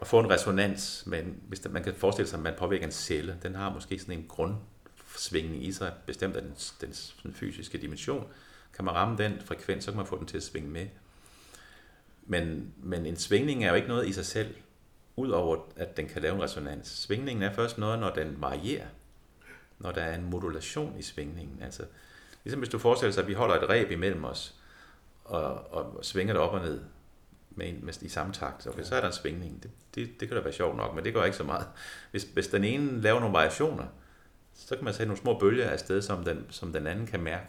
[0.00, 3.38] at få en resonans, men hvis man kan forestille sig, at man påvirker en celle,
[3.42, 4.54] den har måske sådan en grund
[5.16, 8.28] svinge i sig, bestemt af den, den, den fysiske dimension.
[8.74, 10.86] Kan man ramme den frekvens, så kan man få den til at svinge med.
[12.26, 14.54] Men, men en svingning er jo ikke noget i sig selv,
[15.16, 16.88] udover at den kan lave en resonans.
[16.88, 18.86] Svingningen er først noget, når den varierer.
[19.78, 21.62] Når der er en modulation i svingningen.
[21.62, 21.82] Altså,
[22.44, 24.54] ligesom hvis du forestiller dig, at vi holder et ræb imellem os,
[25.24, 26.80] og, og svinger det op og ned
[27.50, 28.66] med, en, med, i samme takt.
[28.66, 29.62] Okay, så er der en svingning.
[29.62, 31.66] Det, det, det kan da være sjovt nok, men det gør ikke så meget.
[32.10, 33.86] Hvis, hvis den ene laver nogle variationer,
[34.54, 37.46] så kan man sætte nogle små bølger afsted, som den, som den anden kan mærke.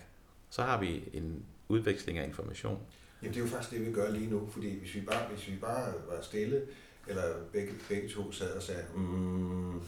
[0.49, 2.79] Så har vi en udveksling af information.
[3.21, 5.47] Jamen det er jo faktisk det, vi gør lige nu, fordi hvis vi bare, hvis
[5.47, 6.61] vi bare var stille,
[7.07, 9.81] eller begge, begge to sad og sagde, mm,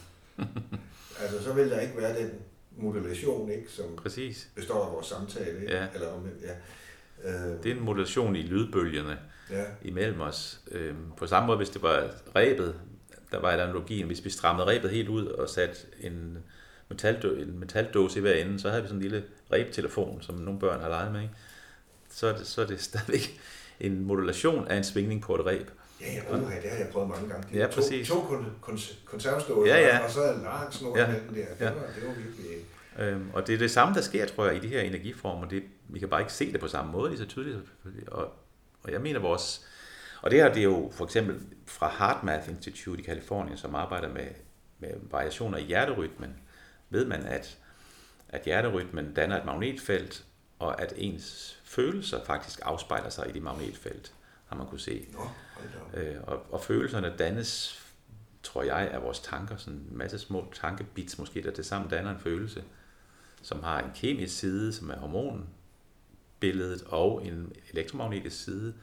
[1.21, 2.32] altså så vil der ikke være den
[2.77, 4.49] modulation, ikke, som Præcis.
[4.56, 5.62] består af vores samtale.
[5.62, 5.73] Ikke?
[5.73, 5.88] Ja.
[5.93, 6.56] Eller om, ja.
[7.23, 9.19] Øh, det er en modulation i lydbølgerne
[9.51, 9.63] ja.
[9.82, 10.62] imellem os.
[10.71, 12.75] Øhm, på samme måde, hvis det var rebet,
[13.32, 16.38] der var et analogien, hvis vi strammede rebet helt ud og satte en,
[16.89, 19.23] metal, en metaldåse i hver ende, så havde vi sådan en lille
[19.54, 21.21] rebtelefon, som nogle børn har leget med.
[21.21, 21.34] Ikke?
[22.10, 23.39] Så, er det, så er det stadigvæk
[23.80, 25.69] en modulation af en svingning på et reb.
[26.02, 27.60] Ja, ja, uha, det har jeg prøvet mange gange.
[27.60, 28.08] Ja, præcis.
[28.08, 30.04] To, to kon, kon, konservståelser, ja, ja.
[30.04, 31.08] og så er lang snor ja.
[31.08, 31.34] mellem der.
[31.34, 31.71] Det, ja.
[31.71, 32.45] var, det var virkelig...
[33.00, 35.47] Øhm, og det er det samme, der sker, tror jeg, i de her energiformer.
[35.47, 37.58] Det, vi kan bare ikke se det på samme måde lige så tydeligt.
[38.08, 38.34] Og,
[38.84, 39.65] og jeg mener vores...
[40.21, 44.13] Og det her, det er jo for eksempel fra HeartMath Institute i Kalifornien, som arbejder
[44.13, 44.28] med,
[44.80, 46.36] med variationer i hjerterytmen,
[46.89, 47.58] ved man, at,
[48.30, 50.26] at hjerterytmen danner et magnetfelt,
[50.60, 54.13] og at ens følelser faktisk afspejler sig i de magnetfelt,
[54.47, 55.08] har man kunne se.
[55.13, 55.30] Nå,
[56.00, 57.82] øh, og, og følelserne dannes,
[58.43, 62.12] tror jeg, af vores tanker, sådan en masse små tankebits måske, der til sammen danner
[62.12, 62.63] en følelse,
[63.41, 68.73] som har en kemisk side, som er hormonbilledet, og en elektromagnetisk side,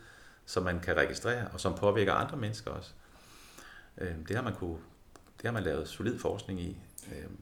[0.46, 2.90] som man kan registrere, og som påvirker andre mennesker også.
[3.98, 4.78] Øh, det har man kunne,
[5.36, 6.78] det har man lavet solid forskning i,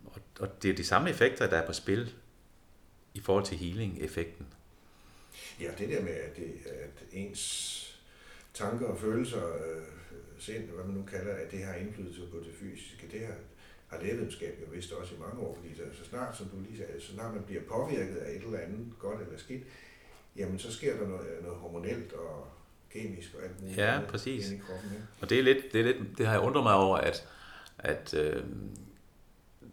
[0.05, 2.15] og, og det er de samme effekter, der er på spil
[3.15, 4.47] i forhold til healing-effekten.
[5.61, 7.79] Ja, det der med, at, det, at ens
[8.55, 9.83] tanker og følelser, øh,
[10.39, 13.35] sind, hvad man nu kalder, at det har indflydelse på det fysiske, det har,
[13.87, 16.77] har lægevidenskab jo vist også i mange år, fordi så, så snart, som du lige
[16.77, 19.63] sagde, så snart man bliver påvirket af et eller andet, godt eller skidt,
[20.37, 22.47] jamen så sker der noget, noget hormonelt og
[22.91, 23.79] kemisk og alt muligt.
[23.79, 24.51] Ja, andet præcis.
[24.51, 25.07] i kroppen, ikke?
[25.21, 27.29] Og det er lidt, det, er lidt, det har jeg undret mig over, at,
[27.79, 28.45] at øh,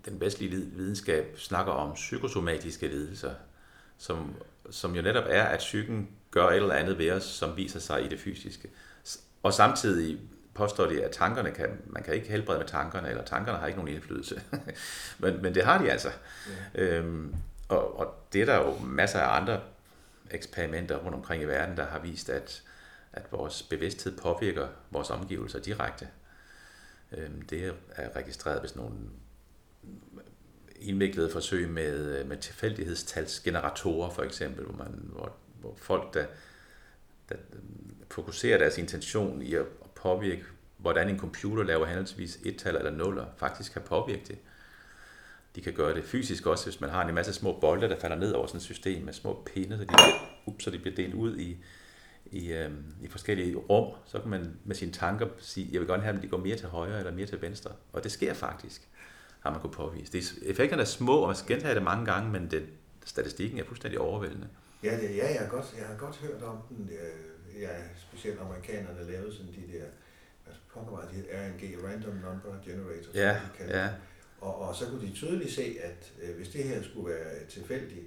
[0.10, 3.34] den vestlige vid- videnskab snakker om psykosomatiske lidelser,
[3.98, 4.36] som,
[4.70, 8.06] som jo netop er, at psyken gør et eller andet ved os, som viser sig
[8.06, 8.70] i det fysiske.
[9.44, 10.20] Og samtidig
[10.54, 13.80] påstår de, at tankerne kan, man kan ikke helbrede med tankerne, eller tankerne har ikke
[13.80, 14.42] nogen indflydelse.
[15.20, 16.10] men, men det har de altså.
[16.76, 16.82] Ja.
[16.84, 17.36] Øhm,
[17.70, 19.62] og, og det er der jo masser af andre
[20.32, 22.64] eksperimenter rundt omkring i verden, der har vist, at,
[23.14, 26.08] at vores bevidsthed påvirker vores omgivelser direkte.
[27.12, 28.98] Øhm, det er registreret ved sådan nogle
[30.82, 36.26] indviklede forsøg med, øh, med tilfældighedstalsgeneratorer for eksempel, hvor, man, hvor, hvor folk, der,
[37.30, 37.60] der øh,
[38.12, 39.66] fokuserer deres intention i at
[39.96, 40.44] påvirke,
[40.78, 44.38] hvordan en computer laver handelsvis et tal eller nuller, faktisk kan påvirke det.
[45.56, 48.16] De kan gøre det fysisk også, hvis man har en masse små bolde, der falder
[48.16, 50.96] ned over sådan et system med små pinde, så de bliver, ups, så de bliver
[50.96, 51.58] delt ud i,
[52.26, 53.94] i, øhm, i forskellige rum.
[54.06, 56.58] Så kan man med sine tanker sige, jeg vil godt have, at de går mere
[56.58, 57.72] til højre eller mere til venstre.
[57.94, 58.88] Og det sker faktisk,
[59.40, 60.12] har man kunne påvise.
[60.12, 62.66] Det er, effekterne er små, og man skal gentage det mange gange, men det,
[63.06, 64.48] statistikken er fuldstændig overvældende.
[64.84, 66.90] Ja, det, ja jeg, har godt, jeg har godt hørt om den.
[66.94, 67.30] Øh,
[67.62, 67.70] Ja,
[68.10, 69.84] specielt amerikanerne lavede sådan de der,
[70.46, 73.84] hvad pokker var det, RNG, Random Number Generator, Ja, som de ja.
[73.84, 73.96] det.
[74.42, 78.06] Og, og så kunne de tydeligt se, at øh, hvis det her skulle være tilfældigt,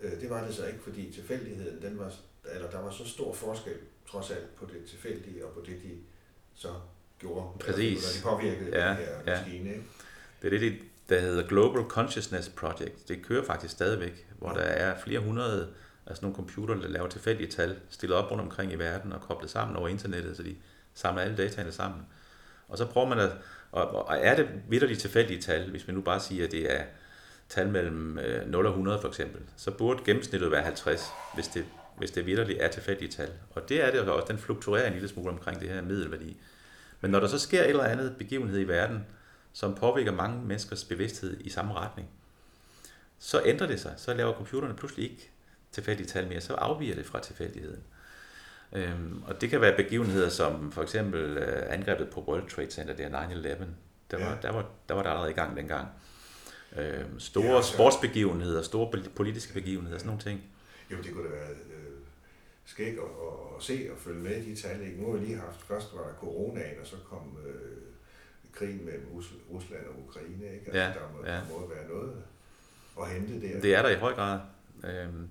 [0.00, 2.12] øh, det var det så ikke, fordi tilfældigheden, den var,
[2.54, 3.76] eller der var så stor forskel
[4.10, 5.90] trods alt på det tilfældige og på det, de
[6.54, 6.68] så
[7.18, 7.58] gjorde.
[7.60, 8.18] Præcis.
[8.22, 9.38] Eller, de påvirkede Ja, den her ja.
[9.40, 9.70] maskine.
[9.70, 9.84] Ikke?
[10.42, 13.08] Det er det, der hedder Global Consciousness Project.
[13.08, 15.68] Det kører faktisk stadigvæk, hvor der er flere hundrede
[16.08, 19.50] altså nogle computer, der laver tilfældige tal, stillet op rundt omkring i verden og koblet
[19.50, 20.56] sammen over internettet, så de
[20.94, 22.00] samler alle dataene sammen.
[22.68, 23.30] Og så prøver man at,
[23.72, 26.84] og, og er det vidderligt tilfældige tal, hvis man nu bare siger, at det er
[27.48, 31.64] tal mellem øh, 0 og 100 for eksempel, så burde gennemsnittet være 50, hvis det,
[31.98, 33.30] hvis det vidderligt er tilfældige tal.
[33.50, 36.36] Og det er det også, den fluktuerer en lille smule omkring det her middelværdi.
[37.00, 39.06] Men når der så sker et eller andet begivenhed i verden,
[39.52, 42.08] som påvirker mange menneskers bevidsthed i samme retning,
[43.18, 43.94] så ændrer det sig.
[43.96, 45.30] Så laver computerne pludselig ikke
[45.72, 47.82] tilfældige tal mere, så afviger det fra tilfældigheden.
[48.72, 52.94] Øhm, og det kan være begivenheder som for eksempel øh, angrebet på World Trade Center,
[52.96, 53.64] det er 9-11.
[54.10, 54.36] Der var, Ja.
[54.42, 55.88] der, var, der var der allerede i gang dengang.
[56.76, 60.42] Øhm, store Ja, ja, så- sportsbegivenheder, store pol- politiske begivenheder, sådan nogle ting.
[60.92, 61.96] Jo, det kunne da være øh,
[62.64, 64.82] skæg at, at, at se og følge med i de tal.
[64.82, 65.00] Ikke?
[65.02, 67.76] Nu har vi lige haft, først var der coronaen, og så kom øh,
[68.58, 70.44] krigen mellem Rus- Rusland og Ukraine.
[70.54, 70.66] Ikke?
[70.66, 71.32] Altså, Ja, der, må, ja.
[71.32, 72.22] der må være noget
[73.00, 73.60] at hente der.
[73.60, 74.40] Det er der i høj grad.
[74.84, 75.30] Øhm,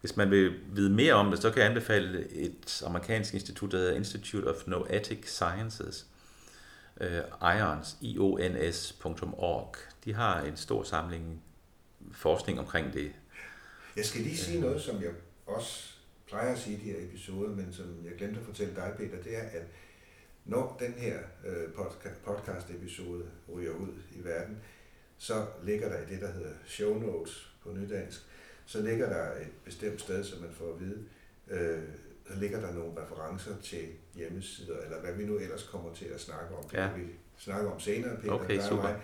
[0.00, 3.78] hvis man vil vide mere om det, så kan jeg anbefale et amerikansk institut, der
[3.78, 6.06] hedder Institute of Noetic Sciences,
[7.00, 9.74] øh, IONS, ions.org.
[10.04, 11.42] De har en stor samling
[12.12, 13.12] forskning omkring det.
[13.96, 15.10] Jeg skal lige sige noget, som jeg
[15.46, 15.88] også
[16.28, 19.22] plejer at sige i de her episoder, men som jeg glemte at fortælle dig, Peter,
[19.22, 19.62] det er, at
[20.46, 24.58] når den her øh, podca- podcast-episode ryger ud i verden,
[25.18, 28.20] så ligger der i det, der hedder show notes på nydansk,
[28.66, 31.04] så ligger der et bestemt sted, som man får at vide,
[31.50, 31.82] øh,
[32.28, 36.20] så ligger der nogle referencer til hjemmesider, eller hvad vi nu ellers kommer til at
[36.20, 36.64] snakke om.
[36.64, 36.88] Det Ja.
[36.88, 37.06] kan vi
[37.38, 38.32] snakke om senere, Peter.
[38.32, 39.00] Okay, og mig.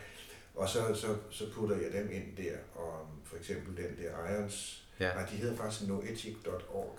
[0.55, 4.79] Og så, så, så putter jeg dem ind der, og for eksempel den der Irons,
[5.01, 5.15] Ja.
[5.15, 6.99] nej, de hedder faktisk noetic.org.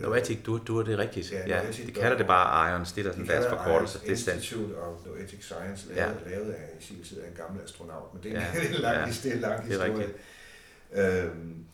[0.00, 1.32] Noetic, du, du er det rigtigt.
[1.32, 3.98] Ja, Ja, Noetic de kalder det bare IONS, det er der sådan De deres forkortelse.
[3.98, 4.34] Det er.
[4.34, 6.30] Institute of Noetic Science, lavet, ja.
[6.30, 8.96] lavet af i sin tid af en gammel astronaut, men det er, Ja, en lang,
[8.96, 9.06] ja.
[9.22, 10.12] det er en lang Det er historie.
[10.92, 11.64] Øhm,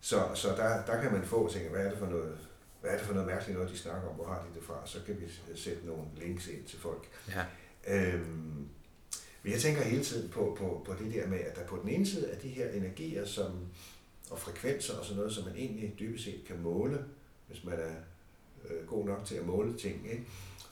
[0.00, 2.38] så så der, der kan man få og tænke, hvad er det for noget,
[2.80, 4.74] hvad er det for noget mærkeligt noget, de snakker om, hvor har de det fra?
[4.84, 5.24] Så kan vi
[5.60, 7.08] sætte nogle links ind til folk.
[7.28, 7.44] Ja.
[7.96, 8.68] Øhm,
[9.42, 11.88] men jeg tænker hele tiden på, på, på det der med, at der på den
[11.88, 13.52] ene side er de her energier som,
[14.30, 16.98] og frekvenser og sådan noget, som man egentlig dybest set kan måle,
[17.52, 17.94] hvis man er
[18.68, 20.10] øh, god nok til at måle ting.
[20.10, 20.24] Ikke?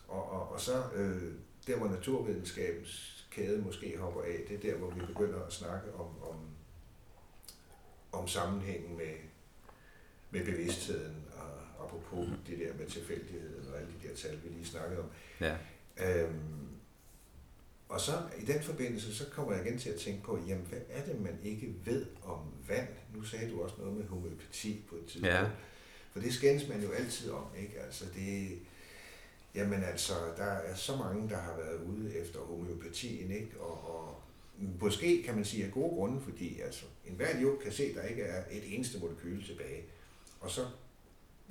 [0.08, 1.32] Og, og, og så øh,
[1.66, 5.94] der, hvor naturvidenskabens kæde måske hopper af, det er der, hvor vi begynder at snakke
[5.94, 6.36] om, om,
[8.12, 9.14] om sammenhængen med,
[10.30, 14.66] med bevidstheden, og apropos det der med tilfældigheden og alle de der tal, vi lige
[14.66, 15.10] snakkede om.
[15.40, 15.56] Ja.
[15.96, 16.68] Øhm,
[17.88, 20.78] og så i den forbindelse, så kommer jeg igen til at tænke på, jamen hvad
[20.88, 22.38] er det, man ikke ved om
[22.68, 22.88] vand?
[23.14, 25.34] Nu sagde du også noget med homøopati på et tidspunkt.
[25.34, 25.46] Ja.
[26.12, 27.80] For det skændes man jo altid om, ikke?
[27.80, 28.58] Altså det,
[29.54, 33.60] jamen altså, der er så mange, der har været ude efter homøopatien, ikke?
[33.60, 34.22] Og, og
[34.80, 38.02] måske kan man sige af gode grunde, fordi altså, enhver idiot kan se, at der
[38.02, 39.84] ikke er et eneste molekyle tilbage.
[40.40, 40.66] og så,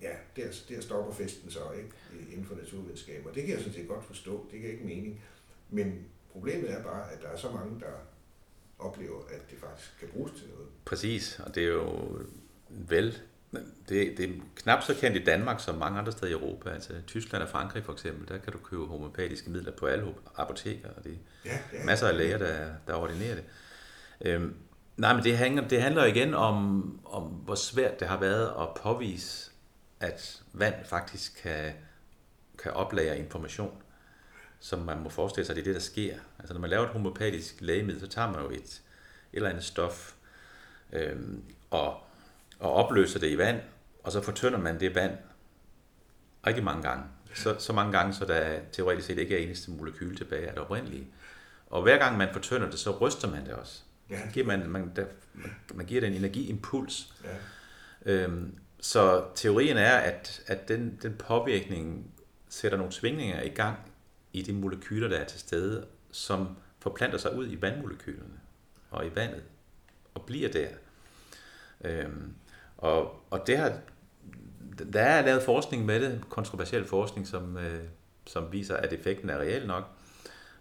[0.01, 1.89] ja, der, der stopper festen så, ikke,
[2.31, 3.25] inden for naturvidenskab.
[3.25, 5.21] Og det kan jeg sådan set godt forstå, det giver ikke mening.
[5.69, 7.93] Men problemet er bare, at der er så mange, der
[8.79, 10.67] oplever, at det faktisk kan bruges til noget.
[10.85, 12.17] Præcis, og det er jo
[12.69, 16.69] vel det, det er knap så kendt i Danmark som mange andre steder i Europa.
[16.69, 20.89] Altså Tyskland og Frankrig for eksempel, der kan du købe homopatiske midler på alle apoteker,
[20.97, 21.85] og det er ja, ja.
[21.85, 23.43] masser af læger, der, der ordinerer det.
[24.21, 24.55] Øhm,
[24.97, 28.67] nej, men det handler, det handler igen om, om, hvor svært det har været at
[28.83, 29.51] påvise,
[29.99, 31.73] at vand faktisk kan,
[32.63, 33.81] kan oplære information,
[34.59, 36.17] som man må forestille sig, det er det, der sker.
[36.39, 38.81] Altså når man laver et homopatisk lægemiddel, så tager man jo et, et
[39.33, 40.13] eller andet stof,
[40.93, 42.03] øhm, og
[42.59, 43.61] og opløser det i vand,
[44.03, 45.17] og så fortynder man det vand
[46.47, 47.03] rigtig mange gange.
[47.33, 50.61] Så, så mange gange, så der teoretisk set ikke er eneste molekyl tilbage af det
[50.61, 51.07] oprindelige.
[51.67, 53.81] Og hver gang man fortynder det, så ryster man det også.
[54.09, 54.19] Ja.
[54.33, 55.05] Giver man, man, der,
[55.73, 57.13] man, giver det en energiimpuls.
[57.23, 58.13] Ja.
[58.13, 62.11] Øhm, så teorien er, at, at den, den påvirkning
[62.49, 63.77] sætter nogle svingninger i gang
[64.33, 68.39] i de molekyler, der er til stede, som forplanter sig ud i vandmolekylerne
[68.91, 69.43] og i vandet
[70.13, 70.67] og bliver der.
[71.83, 72.33] Øhm,
[72.79, 73.73] og, og det har,
[74.93, 77.83] der er lavet forskning med det, kontroversiel forskning, som, øh,
[78.25, 79.83] som viser, at effekten er reel nok.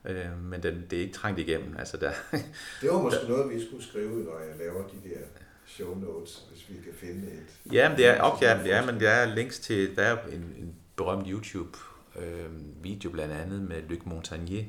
[0.04, 1.76] Øh, men den, det er ikke trængt igennem.
[1.78, 2.12] Altså, der,
[2.83, 5.20] det var måske der, noget, vi skulle skrive, når jeg laver de der
[5.66, 7.72] show notes, hvis vi kan finde et...
[7.72, 10.54] Ja, men det er, okay, ja, ja, men der er links til, der er en,
[10.59, 11.78] en berømt YouTube
[12.18, 12.50] øh,
[12.83, 14.64] video blandt andet med Luc Montagnier,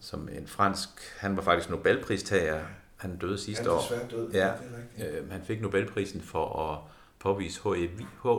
[0.00, 2.64] som en fransk, han var faktisk Nobelpristager
[3.04, 3.82] han døde sidste år.
[3.98, 4.30] Han død.
[4.32, 4.52] Ja,
[5.04, 6.78] øh, han fik Nobelprisen for at
[7.18, 7.60] påvise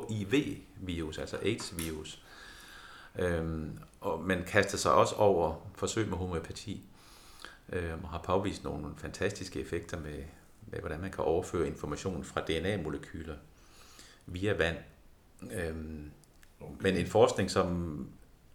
[0.10, 2.24] HIV-virus, altså AIDS-virus.
[3.20, 6.84] Øhm, og, men kastede sig også over forsøg med homøopati,
[7.74, 10.24] øhm, og har påvist nogle fantastiske effekter med,
[10.68, 13.36] med, hvordan man kan overføre information fra DNA-molekyler
[14.26, 14.78] via vand.
[15.52, 16.12] Øhm,
[16.62, 16.76] okay.
[16.80, 18.00] Men en forskning, som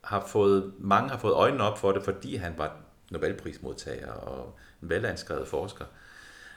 [0.00, 2.76] har fået, mange har fået øjnene op for det, fordi han var
[3.10, 5.84] Nobelprismodtager og en velanskrevet forsker.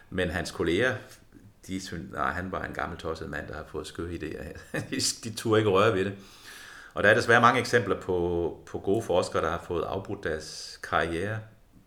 [0.10, 0.96] Men hans kolleger,
[1.68, 4.58] de synes, nej, han var en gammel tosset mand, der har fået skøre idéer.
[4.90, 6.14] de, de turde ikke røre ved det.
[6.94, 10.80] Og der er desværre mange eksempler på, på gode forskere, der har fået afbrudt deres
[10.84, 11.40] karriere,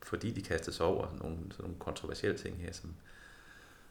[0.03, 2.95] fordi de kastede sig over nogle, sådan nogle kontroversielle ting her, som,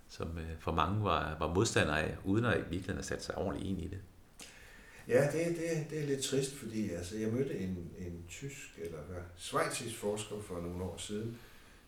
[0.09, 3.37] som øh, for mange var, var modstandere af, uden at i virkeligheden have sat sig
[3.37, 3.99] ordentligt ind i det.
[5.07, 9.01] Ja, det, det, det er lidt trist, fordi altså, jeg mødte en, en tysk eller
[9.01, 11.39] hvad, svejtisk forsker for nogle år siden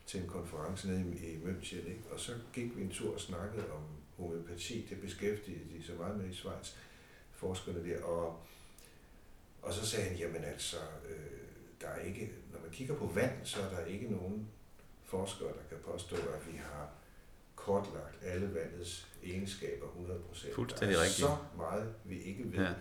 [0.06, 2.02] til en konference nede i, i München, ikke?
[2.12, 3.82] og så gik vi en tur og snakkede om
[4.18, 4.88] homøopati.
[4.90, 6.72] Det beskæftigede de så meget med i Schweiz,
[7.32, 8.04] forskerne der.
[8.04, 8.40] Og,
[9.62, 10.78] og så sagde han, jamen altså,
[11.10, 11.16] øh,
[11.82, 14.48] der er ikke, når man kigger på vand, så er der ikke nogen
[15.06, 16.90] forskere, der kan påstå, at vi har
[17.56, 19.88] kortlagt alle vandets egenskaber
[20.34, 20.56] 100%.
[20.56, 21.18] Fuldstændig rigtigt.
[21.18, 22.60] så meget, vi ikke ved.
[22.60, 22.74] Ja.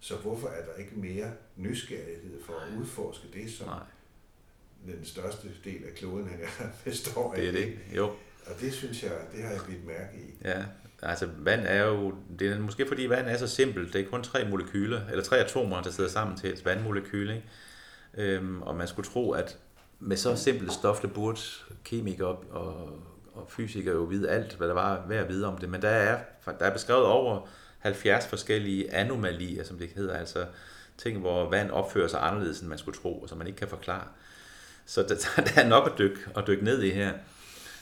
[0.00, 3.78] Så hvorfor er der ikke mere nysgerrighed for at udforske det, som Nej.
[4.86, 6.40] den største del af kloden han
[6.84, 7.40] består af?
[7.40, 8.04] Det er det, jo.
[8.46, 10.34] Og det synes jeg, det har jeg blivet mærke i.
[10.44, 10.64] Ja,
[11.02, 14.22] altså vand er jo, det er måske fordi vand er så simpelt, det er kun
[14.22, 17.48] tre molekyler, eller tre atomer, der sidder sammen til et vandmolekyle, ikke?
[18.14, 19.58] Øhm, og man skulle tro, at
[19.98, 21.40] med så simpelt stof, det burde
[21.84, 22.98] kemikere og,
[23.32, 25.88] og fysikere jo vide alt, hvad der var værd at vide om det, men der
[25.88, 27.48] er, der er beskrevet over
[27.80, 30.46] 70 forskellige anomalier, som det hedder, altså
[30.98, 33.68] ting, hvor vand opfører sig anderledes, end man skulle tro, og som man ikke kan
[33.68, 34.04] forklare.
[34.86, 35.14] Så der,
[35.54, 37.12] der er nok at dykke, at dykke ned i her.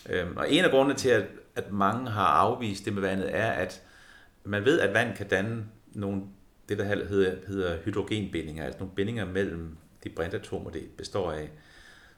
[0.08, 1.24] Øhm, og en af grundene til, at,
[1.56, 3.82] at mange har afvist det med vandet, er, at
[4.44, 6.22] man ved, at vand kan danne nogle,
[6.68, 11.50] det der hedder, hedder hydrogenbindinger, altså nogle bindinger mellem de brintatomer, det består af,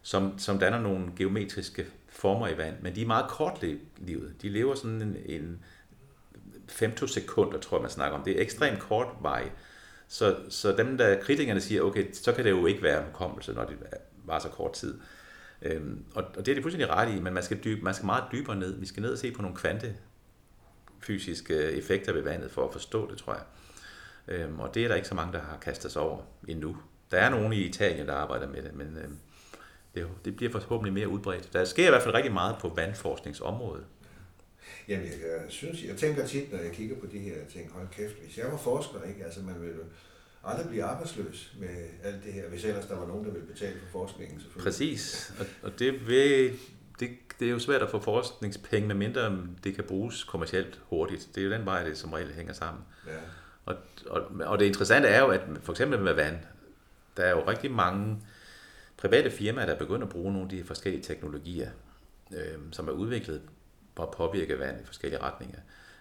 [0.02, 4.34] som, som danner nogle geometriske former i vand, men de er meget kortlivet.
[4.42, 5.58] De lever sådan en, en
[6.70, 8.24] femtosekunder, tror jeg, man snakker om.
[8.24, 9.50] Det er ekstremt kort vej.
[10.08, 13.64] Så, så dem, der kritikerne siger, okay, så kan det jo ikke være hukommelse, når
[13.64, 13.76] det
[14.24, 15.00] var så kort tid.
[15.62, 18.06] Øhm, og, og det er de fuldstændig ret i, men man skal, dyb, man skal
[18.06, 18.80] meget dybere ned.
[18.80, 19.96] Vi skal ned og se på nogle kvante
[21.00, 23.42] fysiske øh, effekter ved vandet for at forstå det, tror jeg.
[24.28, 26.76] Øhm, og det er der ikke så mange, der har kastet sig over endnu.
[27.10, 29.18] Der er nogen i Italien, der arbejder med det, men øhm,
[29.94, 31.52] det, det bliver forhåbentlig mere udbredt.
[31.52, 33.84] Der sker i hvert fald rigtig meget på vandforskningsområdet.
[34.90, 37.88] Jamen, jeg, jeg, synes, jeg tænker tit, når jeg kigger på de her ting, hold
[37.92, 39.24] kæft, hvis jeg var forsker, ikke?
[39.24, 39.80] Altså, man ville
[40.44, 41.68] aldrig blive arbejdsløs med
[42.02, 44.64] alt det her, hvis ellers der var nogen, der ville betale for forskningen, selvfølgelig.
[44.64, 46.58] Præcis, og, og det, vil,
[47.00, 47.10] det,
[47.40, 51.28] det er jo svært at få forskningspenge, med mindre det kan bruges kommercielt hurtigt.
[51.34, 52.82] Det er jo den vej, det som regel hænger sammen.
[53.06, 53.12] Ja.
[53.64, 53.76] Og,
[54.06, 56.36] og, og det interessante er jo, at for eksempel med vand,
[57.16, 58.16] der er jo rigtig mange
[58.96, 61.70] private firmaer, der begynder at bruge nogle af de forskellige teknologier,
[62.32, 63.42] øh, som er udviklet
[64.02, 65.58] at påvirke vand i forskellige retninger.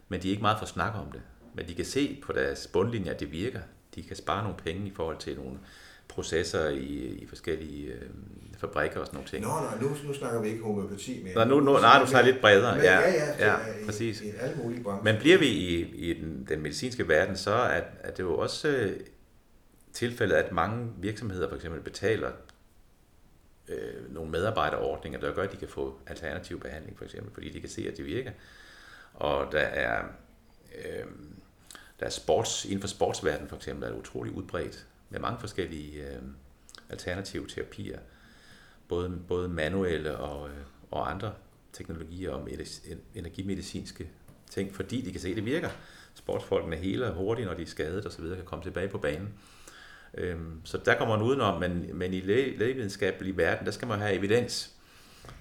[0.07, 1.21] Men de er ikke meget for at snakke om det.
[1.53, 3.59] men de kan se på deres bundlinje, at det virker.
[3.95, 5.59] De kan spare nogle penge i forhold til nogle
[6.07, 8.09] processer i, i forskellige øh,
[8.57, 9.43] fabrikker og sådan nogle ting.
[9.43, 11.35] Nå, nej, nu, nu snakker vi ikke homøopati mere.
[11.35, 12.75] Nå, nu, nu, nej, du tager lidt bredere.
[12.75, 14.21] Men, ja, ja, ja, ja, ja, præcis.
[14.21, 15.03] I, i alle mulige brancher.
[15.03, 18.67] Men bliver vi i, i den, den medicinske verden, så er, er det jo også
[18.67, 18.99] øh,
[19.93, 22.31] tilfældet, at mange virksomheder for eksempel betaler
[23.70, 27.59] øh, nogle medarbejderordninger, der gør, at de kan få alternativ behandling, for eksempel, fordi de
[27.59, 28.32] kan se, at det virker.
[29.13, 30.03] Og der er,
[30.76, 31.05] øh,
[31.99, 36.07] der er sports, inden for sportsverdenen for eksempel, er det utrolig udbredt med mange forskellige
[36.07, 36.22] øh,
[36.89, 37.99] alternative terapier,
[38.88, 40.55] både, både manuelle og, øh,
[40.91, 41.34] og andre
[41.74, 44.09] teknologier og medis- energimedicinske
[44.49, 45.70] ting, fordi de kan se, at det virker.
[46.13, 49.34] Sportsfolkene heler hurtigt, når de er skadet og så videre, kan komme tilbage på banen.
[50.14, 53.99] Øhm, så der kommer man udenom, men, men i læge, lægevidenskabelig verden, der skal man
[53.99, 54.76] have evidens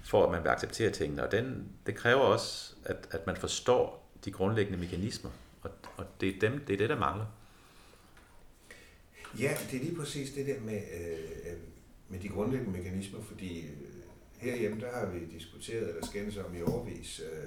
[0.05, 4.11] for, at man vil acceptere tingene, og den, det kræver også, at, at man forstår
[4.25, 5.31] de grundlæggende mekanismer,
[5.62, 7.27] og, og det, er dem, det er det, der mangler.
[9.39, 11.57] Ja, det er lige præcis det der med, øh,
[12.09, 13.73] med de grundlæggende mekanismer, fordi øh,
[14.39, 17.45] herhjemme, der har vi diskuteret eller skændes om i overvis, øh,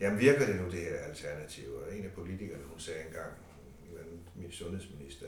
[0.00, 1.64] jamen virker det nu det her alternativ?
[1.74, 3.32] Og en af politikerne, hun sagde engang,
[4.34, 5.26] min sundhedsminister,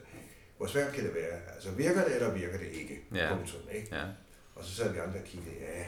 [0.56, 1.40] hvor svært kan det være?
[1.54, 3.00] Altså virker det, eller virker det ikke?
[3.14, 3.34] Ja.
[3.36, 3.96] Punktum, ikke?
[3.96, 4.04] Ja.
[4.54, 5.86] Og så sad vi andre og kiggede, ja,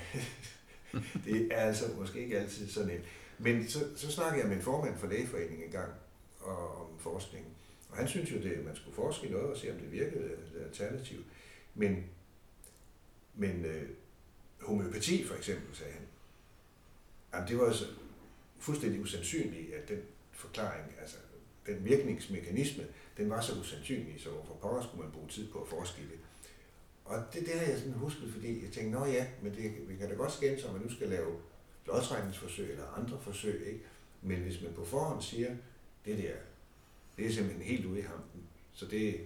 [1.25, 3.01] det er altså måske ikke altid sådan en.
[3.39, 5.93] Men så, så snakkede jeg med en formand for lægeforeningen en gang
[6.41, 7.47] og, om forskning.
[7.91, 10.23] Og han synes jo, det, man skulle forske i noget og se, om det virkede
[10.23, 11.25] det alternativ.
[11.75, 12.05] Men,
[13.35, 13.89] men øh,
[14.61, 16.03] homøopati for eksempel, sagde han,
[17.35, 17.85] jamen det var altså
[18.59, 20.03] fuldstændig usandsynligt, at den
[20.33, 21.17] forklaring, altså
[21.67, 22.85] den virkningsmekanisme,
[23.17, 26.05] den var så usandsynlig, så hvorfor pokker skulle man bruge tid på at forske i
[26.05, 26.19] det?
[27.05, 29.97] Og det, det har jeg sådan husket, fordi jeg tænkte, nå ja, men det, vi
[29.97, 31.37] kan da godt skændes om, at nu skal lave
[31.87, 33.81] lodtrækningsforsøg eller andre forsøg, ikke?
[34.23, 35.57] Men hvis man på forhånd siger,
[36.05, 36.33] det der,
[37.17, 38.43] det er simpelthen helt ude i hampen,
[38.73, 39.21] så det,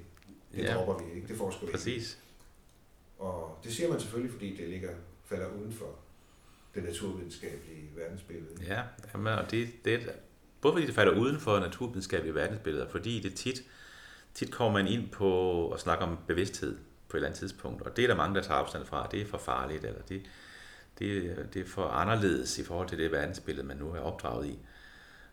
[0.53, 0.74] det Ja.
[0.74, 1.72] dropper vi ikke, det forsker vi.
[1.72, 2.18] Præcis.
[3.18, 4.91] Og det siger man selvfølgelig, fordi det ligger,
[5.24, 5.99] falder uden for
[6.74, 8.64] det naturvidenskabelige verdensbillede.
[8.66, 8.82] Ja,
[9.14, 10.11] jamen, og det, det
[10.61, 13.63] både fordi det falder uden for naturvidenskabelige verdensbilleder, fordi det tit,
[14.35, 16.77] tit kommer man ind på at snakke om bevidsthed
[17.09, 19.21] på et eller andet tidspunkt, og det er der mange, der tager afstand fra, det
[19.21, 20.23] er for farligt, eller det,
[20.99, 24.59] det, det er for anderledes i forhold til det verdensbillede, man nu er opdraget i.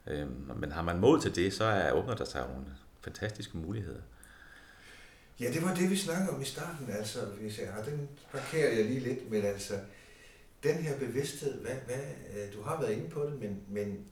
[0.08, 2.66] Øhm, men har man mod til det, så er, åbner der sig nogle
[3.02, 4.02] fantastiske muligheder.
[5.40, 8.76] Ja, det var det, vi snakkede om i starten, altså, hvis jeg, har den parkerer
[8.76, 9.74] jeg lige lidt, men altså,
[10.64, 14.06] den her bevidsthed, hvad, hvad, øh, du har været inde på det, men, men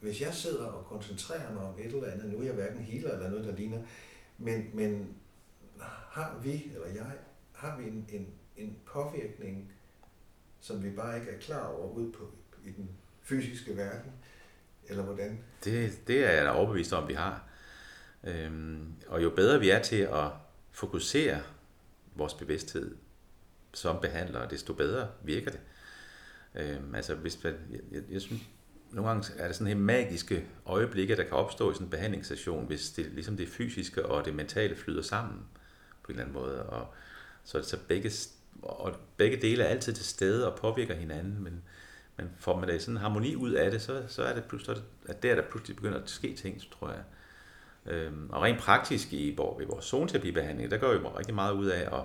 [0.00, 3.12] hvis jeg sidder og koncentrerer mig om et eller andet, nu er jeg hverken healer
[3.12, 3.78] eller noget, der ligner,
[4.38, 5.16] men, men
[6.16, 7.12] har vi, eller jeg,
[7.52, 9.72] har vi en, en, en påvirkning,
[10.60, 12.30] som vi bare ikke er klar over ude på,
[12.64, 12.90] i den
[13.22, 14.12] fysiske verden,
[14.88, 15.38] eller hvordan?
[15.64, 17.48] Det, det er jeg da overbevist om, vi har.
[18.24, 20.30] Øhm, og jo bedre vi er til at
[20.70, 21.42] fokusere
[22.14, 22.96] vores bevidsthed
[23.74, 25.60] som behandlere, desto bedre virker det.
[26.54, 28.42] Øhm, altså hvis man, jeg, jeg, jeg synes,
[28.90, 32.66] nogle gange er der sådan her magiske øjeblikke, der kan opstå i sådan en behandlingssession,
[32.66, 35.38] hvis det, ligesom det fysiske og det mentale flyder sammen
[36.02, 36.62] på en eller anden måde.
[36.66, 36.94] Og,
[37.44, 38.12] så, så begge,
[38.62, 41.62] og begge dele er altid til stede og påvirker hinanden, men,
[42.16, 44.82] men får man da sådan en harmoni ud af det, så, så er det pludselig,
[45.08, 47.02] at der, der pludselig begynder at ske ting, tror jeg.
[47.86, 51.66] Øhm, og rent praktisk i, hvor, i vores zoneterapibehandling, der gør vi rigtig meget ud
[51.66, 52.04] af at,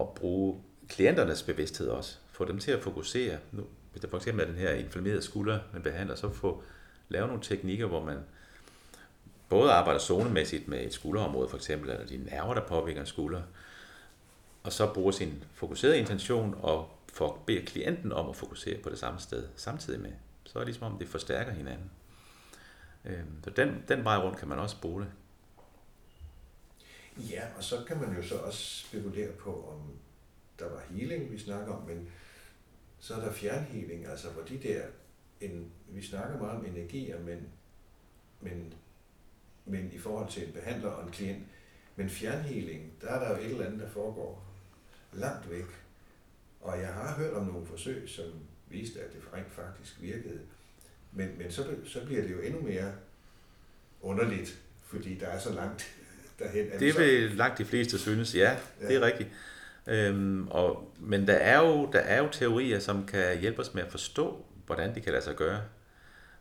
[0.00, 2.16] at bruge klienternes bevidsthed også.
[2.30, 3.38] Få dem til at fokusere.
[3.52, 3.62] Nu,
[3.96, 6.62] hvis der for eksempel er den her inflammerede skulder, man behandler, så få
[7.08, 8.18] lave nogle teknikker, hvor man
[9.48, 13.42] både arbejder zonemæssigt med et skulderområde for eksempel, eller de nerver, der påvirker en skulder,
[14.62, 18.98] og så bruger sin fokuserede intention og for beder klienten om at fokusere på det
[18.98, 20.12] samme sted samtidig med.
[20.44, 21.90] Så er det ligesom om, det forstærker hinanden.
[23.04, 25.10] Øhm, så den, den vej rundt kan man også bruge det.
[27.30, 29.98] Ja, og så kan man jo så også spekulere på, om
[30.58, 32.08] der var healing, vi snakker om, men
[33.00, 34.82] så er der fjernhealing, altså hvor de der,
[35.40, 37.48] en, vi snakker meget om energier, men,
[38.40, 38.74] men,
[39.64, 41.44] men i forhold til en behandler og en klient,
[41.96, 44.46] men fjernhealing, der er der jo et eller andet, der foregår
[45.12, 45.64] langt væk.
[46.60, 48.24] Og jeg har hørt om nogle forsøg, som
[48.68, 50.40] viste, at det rent faktisk virkede.
[51.12, 52.92] Men, men så, så bliver det jo endnu mere
[54.00, 55.86] underligt, fordi der er så langt
[56.38, 56.66] derhen.
[56.72, 59.06] Er Det vil langt de fleste synes, ja, det er Ja.
[59.06, 59.28] rigtigt.
[59.88, 63.82] Øhm, og, men der er, jo, der er jo teorier, som kan hjælpe os med
[63.82, 65.60] at forstå, hvordan det kan lade sig gøre.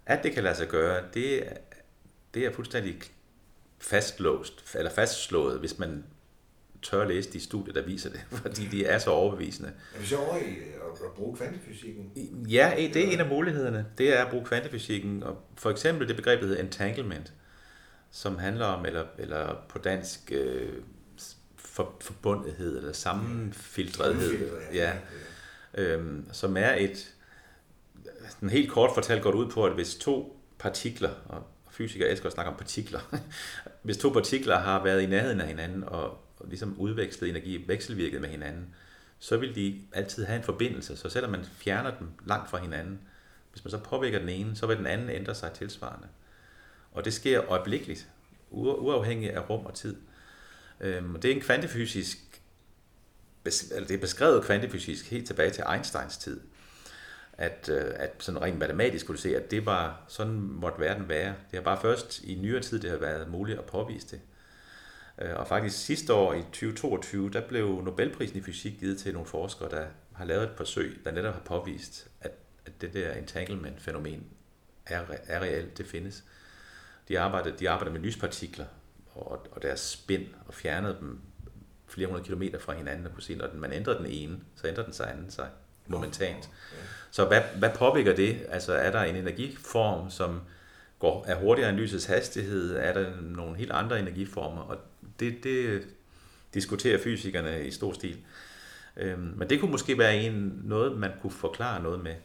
[0.05, 1.57] At det kan lade sig gøre, det, er-
[2.33, 2.95] det er fuldstændig
[3.79, 6.03] fastlåst, eller fastslået, hvis man
[6.81, 9.71] tør læse de studier, der viser det, fordi de er så overbevisende.
[9.95, 12.11] Er vi så over i at, at bruge kvantefysikken?
[12.49, 13.85] Ja, det er en af mulighederne.
[13.97, 17.33] Det er at bruge kvantefysikken, og for eksempel det begreb, der hedder entanglement,
[18.11, 20.73] som handler om, eller, eller på dansk, øh,
[21.75, 24.93] for, forbundethed, eller sammenfiltrethed, ja,
[25.73, 27.13] øhm, som er et,
[28.39, 32.27] den helt kort fortalt går det ud på, at hvis to partikler, og fysikere elsker
[32.27, 32.99] at snakke om partikler,
[33.83, 36.03] hvis to partikler har været i nærheden af hinanden, og,
[36.39, 38.75] og ligesom udvekslet energi, vekselvirket med hinanden,
[39.19, 40.97] så vil de altid have en forbindelse.
[40.97, 42.99] Så selvom man fjerner dem langt fra hinanden,
[43.51, 46.07] hvis man så påvirker den ene, så vil den anden ændre sig tilsvarende.
[46.91, 48.07] Og det sker øjeblikkeligt,
[48.51, 49.95] uafhængigt af rum og tid.
[50.79, 52.41] Øhm, det er en kvantefysisk,
[53.71, 56.41] eller det er beskrevet kvantefysisk helt tilbage til Einsteins tid,
[57.33, 61.35] at, øh, at sådan rent matematisk kunne se, at det var, sådan måtte verden være.
[61.51, 64.21] Det har bare først i nyere tid, det har været muligt at påvise det.
[65.21, 69.27] Øh, og faktisk sidste år i 2022, der blev Nobelprisen i fysik givet til nogle
[69.27, 72.31] forskere, der har lavet et forsøg, der netop har påvist, at,
[72.65, 74.23] at det der entanglement-fænomen
[74.85, 76.23] er, er reelt, det findes.
[77.07, 78.65] De arbejder, de arbejder med lyspartikler
[79.15, 81.19] og, og deres spænd og fjernede dem
[81.87, 84.83] flere hundrede kilometer fra hinanden og kunne se, når man ændrer den ene, så ændrer
[84.83, 85.47] den sig anden sig
[85.87, 86.49] momentant.
[87.11, 88.45] Så hvad, hvad påvirker det?
[88.49, 90.41] Altså er der en energiform, som
[90.99, 92.75] går, er hurtigere end lysets hastighed?
[92.75, 94.61] Er der nogle helt andre energiformer?
[94.61, 94.77] Og
[95.19, 95.87] det, det
[96.53, 98.17] diskuterer fysikerne i stor stil.
[98.97, 102.15] Øhm, men det kunne måske være en, noget, man kunne forklare noget med.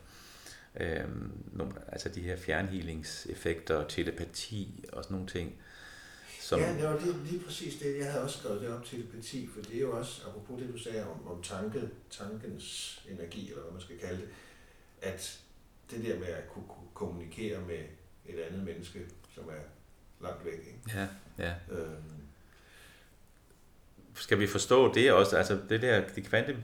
[0.81, 5.55] Øhm, nogle, altså de her fjernhealingseffekter, telepati og sådan nogle ting.
[6.51, 6.61] Som...
[6.61, 7.99] Ja, det var lige, lige præcis det.
[7.99, 10.79] Jeg havde også skrevet det op telepati, for det er jo også, apropos det du
[10.79, 14.29] sagde om, om tanke, tankens energi, eller hvad man skal kalde det,
[15.03, 15.41] at
[15.91, 17.79] det der med at kunne, kunne kommunikere med
[18.27, 19.01] et andet menneske,
[19.35, 19.63] som er
[20.23, 20.59] langt væk.
[20.59, 20.99] Ikke?
[20.99, 21.07] Ja,
[21.39, 21.55] ja.
[21.71, 22.23] Øhm.
[24.15, 25.37] Skal vi forstå det også?
[25.37, 26.57] Altså det der, de kvante,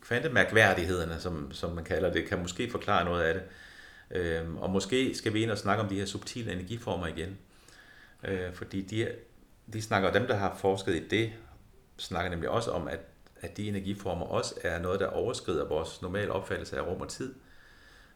[0.00, 3.42] kvantemærkværdighederne, som, som man kalder det, kan måske forklare noget af det.
[4.10, 7.38] Øhm, og måske skal vi ind og snakke om de her subtile energiformer igen.
[8.24, 9.08] Øh, fordi de,
[9.72, 11.32] de snakker, dem der har forsket i det,
[11.96, 13.00] snakker nemlig også om, at,
[13.40, 17.34] at de energiformer også er noget, der overskrider vores normale opfattelse af rum og tid.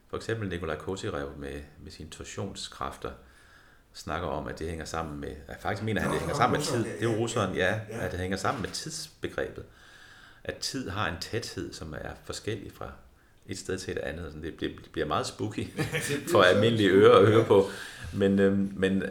[0.09, 3.11] For eksempel Nikolaj Kotirev med, med sine torsionskræfter
[3.93, 6.59] snakker om, at det hænger sammen med, at faktisk mener han, at det hænger sammen
[6.59, 6.85] med tid.
[6.85, 9.65] Det er jo russeren, ja, at det hænger sammen med tidsbegrebet.
[10.45, 12.93] At tid har en tæthed, som er forskellig fra
[13.47, 14.57] et sted til et andet.
[14.61, 15.67] Det bliver meget spooky
[16.33, 17.71] for almindelige ører at høre på.
[18.13, 19.03] Men, øhm, men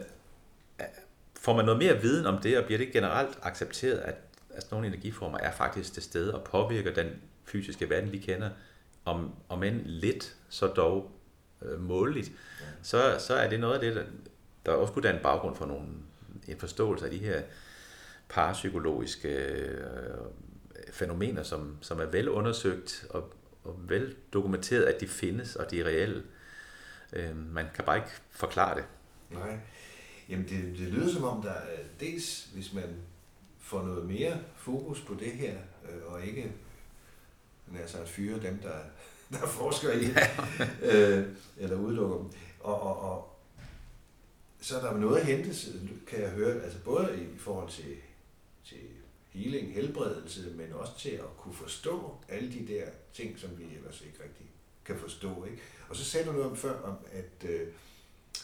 [1.40, 4.14] får man noget mere viden om det, og bliver det generelt accepteret, at,
[4.50, 7.10] at nogle energiformer er faktisk til stede og påvirker den
[7.44, 8.50] fysiske verden, vi kender,
[9.04, 11.10] om, om end lidt, så dog
[11.62, 12.66] øh, måligt, ja.
[12.82, 14.04] så, så er det noget af det, der,
[14.66, 15.86] der også kunne danne baggrund for nogle,
[16.48, 17.42] en forståelse af de her
[18.28, 19.74] parapsykologiske øh,
[20.92, 23.34] fænomener, som, som er vel undersøgt og,
[23.64, 26.22] og vel dokumenteret, at de findes, og de er reelle.
[27.12, 28.84] Øh, man kan bare ikke forklare det.
[29.30, 29.58] Nej.
[30.30, 32.96] Jamen det, det lyder som om, der er dels, hvis man
[33.58, 35.58] får noget mere fokus på det her,
[35.88, 36.52] øh, og ikke
[37.78, 38.78] altså at fyre dem, der,
[39.32, 40.16] der forsker i det,
[40.92, 41.26] øh,
[41.56, 42.26] eller udelukker dem.
[42.60, 43.36] Og, og, og
[44.60, 45.54] så er der noget at hente,
[46.06, 47.96] kan jeg høre, altså både i forhold til,
[48.64, 48.78] til
[49.28, 54.00] healing, helbredelse, men også til at kunne forstå alle de der ting, som vi ellers
[54.00, 54.46] ikke rigtig
[54.84, 55.44] kan forstå.
[55.44, 55.62] Ikke?
[55.88, 57.68] Og så sagde du noget om før, om at øh,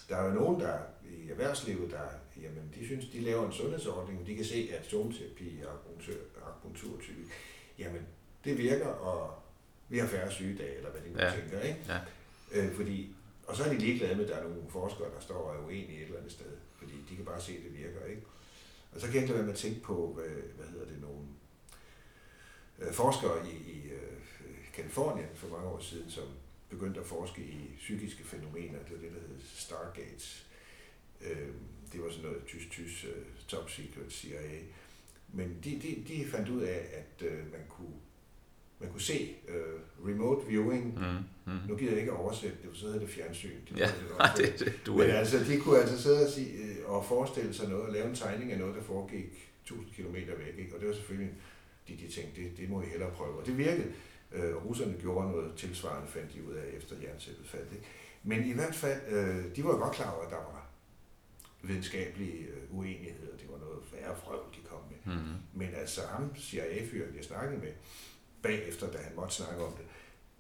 [0.09, 2.09] der er jo nogen, der i erhvervslivet, der
[2.43, 5.73] jamen, de synes, de laver en sundhedsordning, de kan se, at zoneterapi og
[6.47, 7.31] akupunkturtype,
[7.79, 8.07] jamen,
[8.45, 9.43] det virker, og
[9.89, 11.33] vi har færre sygedage, eller hvad de nu ja.
[11.41, 11.81] tænker, ikke?
[11.89, 11.99] Ja.
[12.53, 13.15] Øh, fordi,
[13.47, 15.67] og så er de ligeglade med, at der er nogle forskere, der står og er
[15.67, 18.23] uenige et eller andet sted, fordi de kan bare se, at det virker, ikke?
[18.93, 21.01] Og så kan jeg ikke lade være med at tænke på, hvad, hvad hedder det,
[21.01, 21.25] nogle
[22.79, 24.17] øh, forskere i, i øh,
[24.75, 26.25] Kalifornien for mange år siden, som
[26.69, 30.47] begyndte at forske i psykiske fænomener, det er det, der hedder Stargates.
[31.21, 31.49] Øh,
[31.93, 34.59] det var sådan noget tysk-tysk uh, top secret CIA.
[35.33, 37.95] Men de, de, de fandt ud af, at uh, man kunne
[38.79, 40.95] man kunne se uh, remote viewing.
[40.95, 41.61] Mm, mm.
[41.69, 43.57] Nu gider jeg ikke oversætte det, for så hedder det fjernsyn.
[43.69, 47.05] Det, ja, nej, det, det, du Men altså, de kunne altså sidde og, sige, og
[47.05, 50.59] forestille sig noget, og lave en tegning af noget, der foregik 1000 km væk.
[50.59, 50.75] Ikke?
[50.75, 51.33] Og det var selvfølgelig,
[51.89, 53.39] de, de tænkte, det, det må vi hellere prøve.
[53.39, 53.93] Og det virkede.
[54.33, 57.73] Øh, russerne gjorde noget tilsvarende, fandt de ud af efter jernsættet faldt.
[57.73, 57.85] Ikke?
[58.23, 60.67] Men i hvert fald, øh, de var godt klar over, at der var
[61.63, 63.37] videnskabelige øh, uenigheder.
[63.37, 65.15] Det var noget værre frøv, de kom med.
[65.15, 65.35] Mm-hmm.
[65.55, 67.73] Men altså ham, CIA-fyren, jeg snakkede med,
[68.43, 69.85] bagefter, da han måtte snakke om det,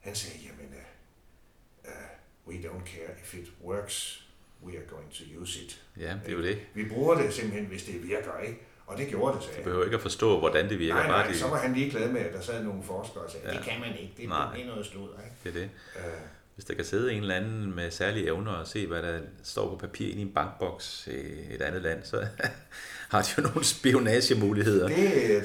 [0.01, 4.29] han sagde, jamen, uh, uh, we don't care if it works,
[4.65, 5.87] we are going to use it.
[5.97, 6.59] Ja, det er jo det.
[6.75, 8.61] Vi bruger det simpelthen, hvis det virker, ikke?
[8.87, 10.95] Og det gjorde det, sagde Du behøver ikke at forstå, hvordan det virker.
[10.95, 11.39] Nej, nej, bare de...
[11.39, 13.57] så var han lige glad med, at der sad nogle forskere og sagde, ja.
[13.57, 15.09] det kan man ikke, det, det er noget stod.
[15.25, 15.37] Ikke?
[15.45, 15.71] Det er det.
[15.97, 16.21] Uh,
[16.55, 19.69] hvis der kan sidde en eller anden med særlige evner og se, hvad der står
[19.71, 22.27] på papir i en bankboks i et andet land, så
[23.13, 24.89] har de jo nogle spionagemuligheder.
[24.89, 24.97] Det,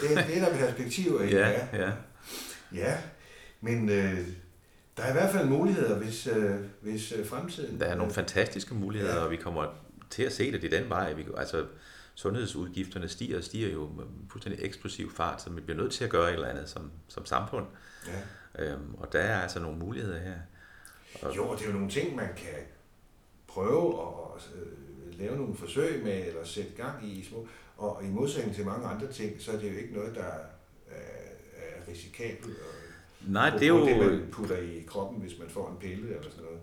[0.01, 1.29] det, det er der perspektiver i.
[1.29, 1.91] Ja, ja.
[2.75, 2.97] Ja,
[3.61, 4.17] men øh,
[4.97, 7.79] der er i hvert fald muligheder, hvis, øh, hvis øh, fremtiden...
[7.79, 9.23] Der er nogle fantastiske muligheder, Ja.
[9.23, 9.65] og vi kommer
[10.09, 11.13] til at se det i den vej.
[11.13, 11.65] Vi, altså,
[12.16, 16.09] sundhedsudgifterne stiger og stiger jo med fuldstændig eksplosiv fart, så vi bliver nødt til at
[16.09, 17.66] gøre et eller andet som, som samfund.
[18.07, 18.64] Ja.
[18.66, 20.36] Øhm, og der er altså nogle muligheder her.
[21.36, 22.59] Jo, og det er jo nogle ting, man kan
[23.47, 27.47] prøve at øh, lave nogle forsøg med, eller sætte gang i i små.
[27.78, 30.45] Og i modsætning til mange andre ting, så er det jo ikke noget, der er,
[31.55, 32.57] er risikabelt.
[32.57, 32.82] Og,
[33.28, 33.86] Nej, det er jo...
[33.86, 36.59] Det, man putter i kroppen, hvis man får en pille eller sådan noget.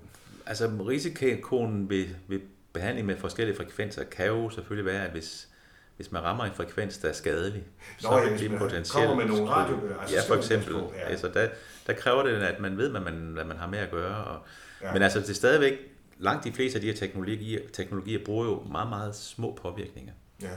[0.46, 2.40] Altså risikoen ved, ved
[2.72, 5.48] behandling med forskellige frekvenser kan jo selvfølgelig være, at hvis,
[5.96, 7.62] hvis man rammer en frekvens, der er skadelig,
[8.02, 8.92] Nå, så ja, hvis det potentielt...
[8.92, 10.72] kommer med nogle radio- Ja, altså for støvler eksempel.
[10.74, 11.00] på, ja.
[11.08, 11.48] Altså, der,
[11.86, 14.24] der kræver det, at man ved, hvad man, hvad man har med at gøre.
[14.24, 14.40] Og,
[14.80, 14.86] Ja.
[14.86, 14.92] ja.
[14.92, 15.78] Men altså, det er stadigvæk...
[16.20, 20.12] Langt de fleste af de her teknologier, teknologier bruger jo meget, meget små påvirkninger.
[20.42, 20.50] Ja.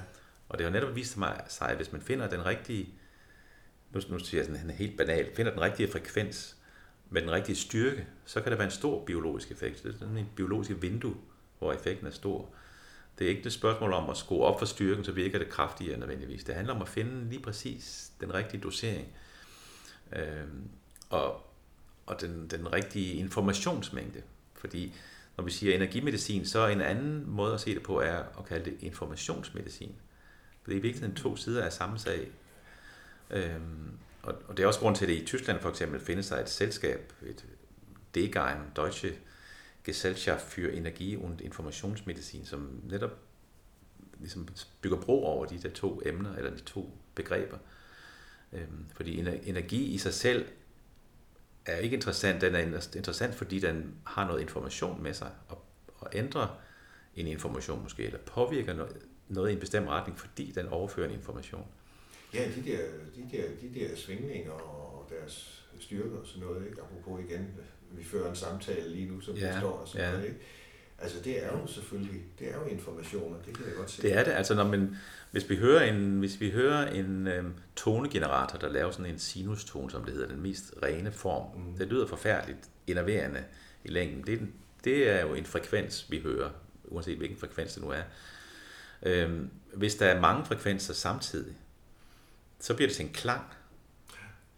[0.49, 2.89] Og det har netop vist mig, sig, at hvis man finder den rigtige,
[3.91, 6.55] nu, nu siger jeg sådan en helt banal, finder den rigtige frekvens
[7.09, 9.83] med den rigtige styrke, så kan der være en stor biologisk effekt.
[9.83, 11.15] Det er sådan en biologisk vindue,
[11.61, 12.49] hvor effekten er stor.
[13.19, 15.99] Det er ikke et spørgsmål om at skrue op for styrken, så virker det kraftigere
[15.99, 16.43] nødvendigvis.
[16.43, 19.07] Det handler om at finde lige præcis den rigtige dosering.
[20.15, 20.47] Øh,
[21.09, 21.41] og
[22.11, 24.21] og den, den rigtige informationsmængde.
[24.53, 24.93] Fordi
[25.37, 28.45] når vi siger energimedicin, så er en anden måde at se det på er at
[28.47, 29.95] kalde det informationsmedicin.
[30.61, 32.31] For det er i virkeligheden to sider af samme sag.
[33.29, 33.91] Øhm,
[34.23, 36.39] og, og det er også grund til, at det i Tyskland for eksempel findes der
[36.41, 37.45] et selskab, et
[38.15, 39.13] Degeim Deutsche
[39.83, 43.17] Gesellschaft für Energie und Informationsmedizin, som netop
[44.19, 44.47] ligesom
[44.81, 47.57] bygger bro over de der to emner, eller de to begreber.
[48.53, 50.45] Øhm, fordi energi i sig selv
[51.65, 52.41] er ikke interessant.
[52.41, 55.65] Den er interessant, fordi den har noget information med sig, og,
[55.97, 56.61] og ændrer
[57.15, 61.13] en information måske, eller påvirker noget, noget i en bestemt retning, fordi den overfører en
[61.13, 61.65] information.
[62.33, 62.81] Ja, de der,
[63.15, 66.81] de der, de der svingninger og deres styrker og sådan noget, ikke?
[66.81, 67.47] apropos igen,
[67.97, 70.11] vi fører en samtale lige nu, som Ja, ja, står og sådan ja.
[70.11, 70.39] noget, ikke?
[70.99, 74.01] Altså det er jo selvfølgelig, det er jo informationer, det kan jeg godt se.
[74.01, 74.31] Det er det.
[74.31, 74.95] Altså, når man,
[75.31, 79.91] hvis vi hører en, hvis vi hører en øhm, tonegenerator, der laver sådan en sinustone,
[79.91, 81.77] som det hedder, den mest rene form, Mm.
[81.77, 83.43] det lyder forfærdeligt enerverende
[83.83, 84.25] i længden.
[84.27, 84.45] Det, er
[84.83, 86.49] det er jo en frekvens, vi hører,
[86.83, 88.03] uanset hvilken frekvens det nu er.
[89.03, 91.55] Øhm, hvis der er mange frekvenser samtidig,
[92.59, 93.43] så bliver det til en klang.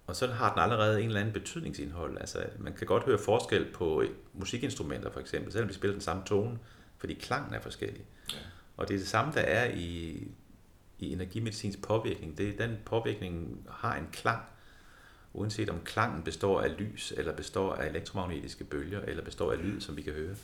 [0.07, 2.17] Og så har den allerede en eller anden betydningsindhold.
[2.17, 6.23] Altså, man kan godt høre forskel på musikinstrumenter for eksempel, selvom de spiller den samme
[6.25, 6.59] tone,
[6.97, 8.05] fordi klangen er forskellig.
[8.31, 8.37] Ja.
[8.77, 10.27] Og det er det samme, der er i,
[10.99, 12.37] i energimedicinsk påvirkning.
[12.37, 14.41] Det er, den påvirkning har en klang,
[15.33, 19.81] uanset om klangen består af lys, eller består af elektromagnetiske bølger, eller består af lyd,
[19.81, 20.35] som vi kan høre.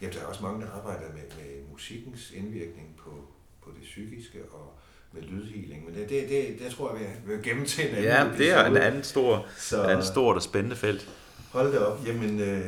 [0.00, 3.28] Jamen, der er også mange, der arbejder med, med musikkens indvirkning på,
[3.62, 4.78] på det psykiske og
[5.16, 5.84] med lydhealing.
[5.84, 8.50] Men det, det, det, det tror jeg, vi vil gemme til en anden Ja, det
[8.50, 11.08] er en anden stor, Så et andet stort og spændende felt.
[11.52, 12.06] hold da op.
[12.06, 12.64] Jamen, øh,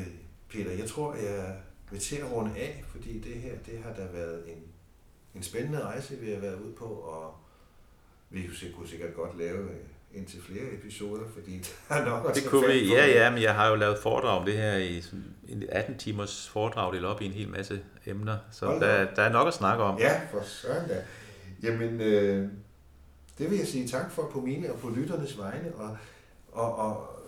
[0.53, 1.55] Peter, jeg tror, jeg
[1.91, 4.63] vil til at runde af, fordi det her, det har da været en,
[5.35, 7.35] en spændende rejse, vi har været ude på, og
[8.31, 9.77] vi kunne sik- kunne sikkert godt lave øh,
[10.15, 13.69] indtil flere episoder, fordi der er nok Det kunne vi, ja, ja, men jeg har
[13.69, 15.03] jo lavet foredrag om det her i
[15.49, 19.23] en 18 timers foredrag, delt op i en hel masse emner, så Hold der, der
[19.23, 19.99] er nok at snakke om.
[19.99, 21.03] Ja, for søren da.
[21.63, 22.49] Jamen, øh,
[23.39, 25.97] det vil jeg sige tak for på mine og på lytternes vegne, og,
[26.53, 27.19] og, og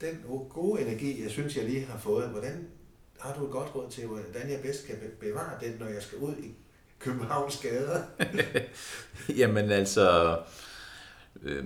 [0.00, 2.68] den gode energi, jeg synes, jeg lige har fået, hvordan
[3.20, 6.18] har du et godt råd til, hvordan jeg bedst kan bevare den, når jeg skal
[6.18, 6.54] ud i
[6.98, 8.02] Københavns gader?
[9.40, 10.38] Jamen altså,
[11.42, 11.64] øh,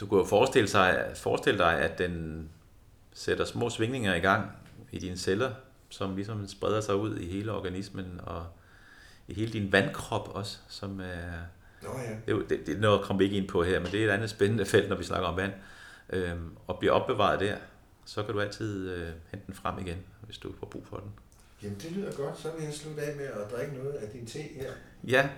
[0.00, 2.48] du kan jo forestille, sig, forestille dig, at den
[3.12, 4.50] sætter små svingninger i gang
[4.92, 5.50] i dine celler,
[5.88, 8.46] som ligesom spreder sig ud i hele organismen og
[9.28, 11.32] i hele din vandkrop også, som er...
[11.82, 11.88] Nå
[12.26, 12.34] ja.
[12.34, 14.10] Det, det, det er noget, kommer vi ikke ind på her, men det er et
[14.10, 15.52] andet spændende felt, når vi snakker om vand.
[16.10, 17.56] Øhm, og bliver opbevaret der,
[18.04, 21.10] så kan du altid øh, hente den frem igen, hvis du får brug for den.
[21.62, 22.38] Jamen, det lyder godt.
[22.38, 24.70] Så vil jeg slutte af med at drikke noget af din te her.
[25.08, 25.28] Ja,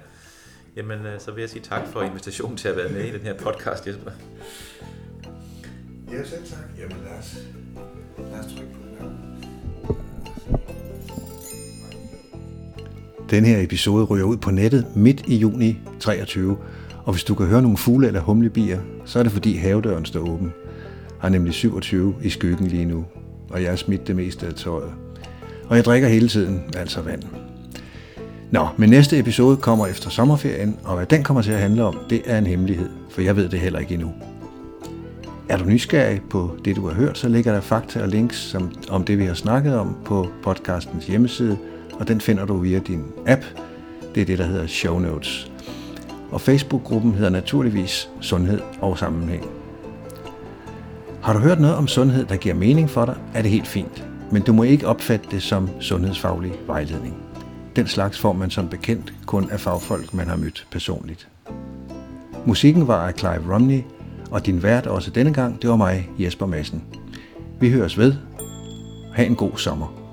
[0.77, 3.21] jamen øh, så vil jeg sige tak for invitationen til at være med i den
[3.21, 4.11] her podcast, Jesper.
[6.13, 6.65] Ja, selv tak.
[6.79, 7.37] Jamen, lad os,
[8.19, 9.36] lad os trykke på knappen.
[13.31, 16.57] Den her episode ryger ud på nettet midt i juni 23,
[17.05, 20.21] og hvis du kan høre nogle fugle eller humlebier, så er det fordi havedøren står
[20.21, 20.53] åben.
[21.19, 23.05] Har nemlig 27 i skyggen lige nu,
[23.51, 24.93] og jeg er smidt det meste af tøjet.
[25.69, 27.23] Og jeg drikker hele tiden, altså vand.
[28.51, 31.99] Nå, men næste episode kommer efter sommerferien, og hvad den kommer til at handle om,
[32.11, 34.13] det er en hemmelighed, for jeg ved det heller ikke endnu.
[35.49, 38.73] Er du nysgerrig på det, du har hørt, så ligger der fakta og links som,
[38.91, 41.59] om det, vi har snakket om på podcastens hjemmeside,
[41.99, 43.43] og den finder du via din app.
[44.15, 45.53] Det er det, der hedder Show Notes.
[46.31, 49.45] Og Facebook-gruppen hedder naturligvis Sundhed og Sammenhæng.
[51.23, 54.09] Har du hørt noget om sundhed, der giver mening for dig, er det helt fint.
[54.33, 57.17] Men du må ikke opfatte det som sundhedsfaglig vejledning.
[57.77, 61.29] Den slags får man som bekendt kun af fagfolk, man har mødt personligt.
[62.47, 63.81] Musikken var af Clive Romney,
[64.31, 66.83] og din vært også denne gang, det var mig, Jesper Madsen.
[67.61, 68.15] Vi høres ved.
[69.15, 70.06] Ha' en god sommer.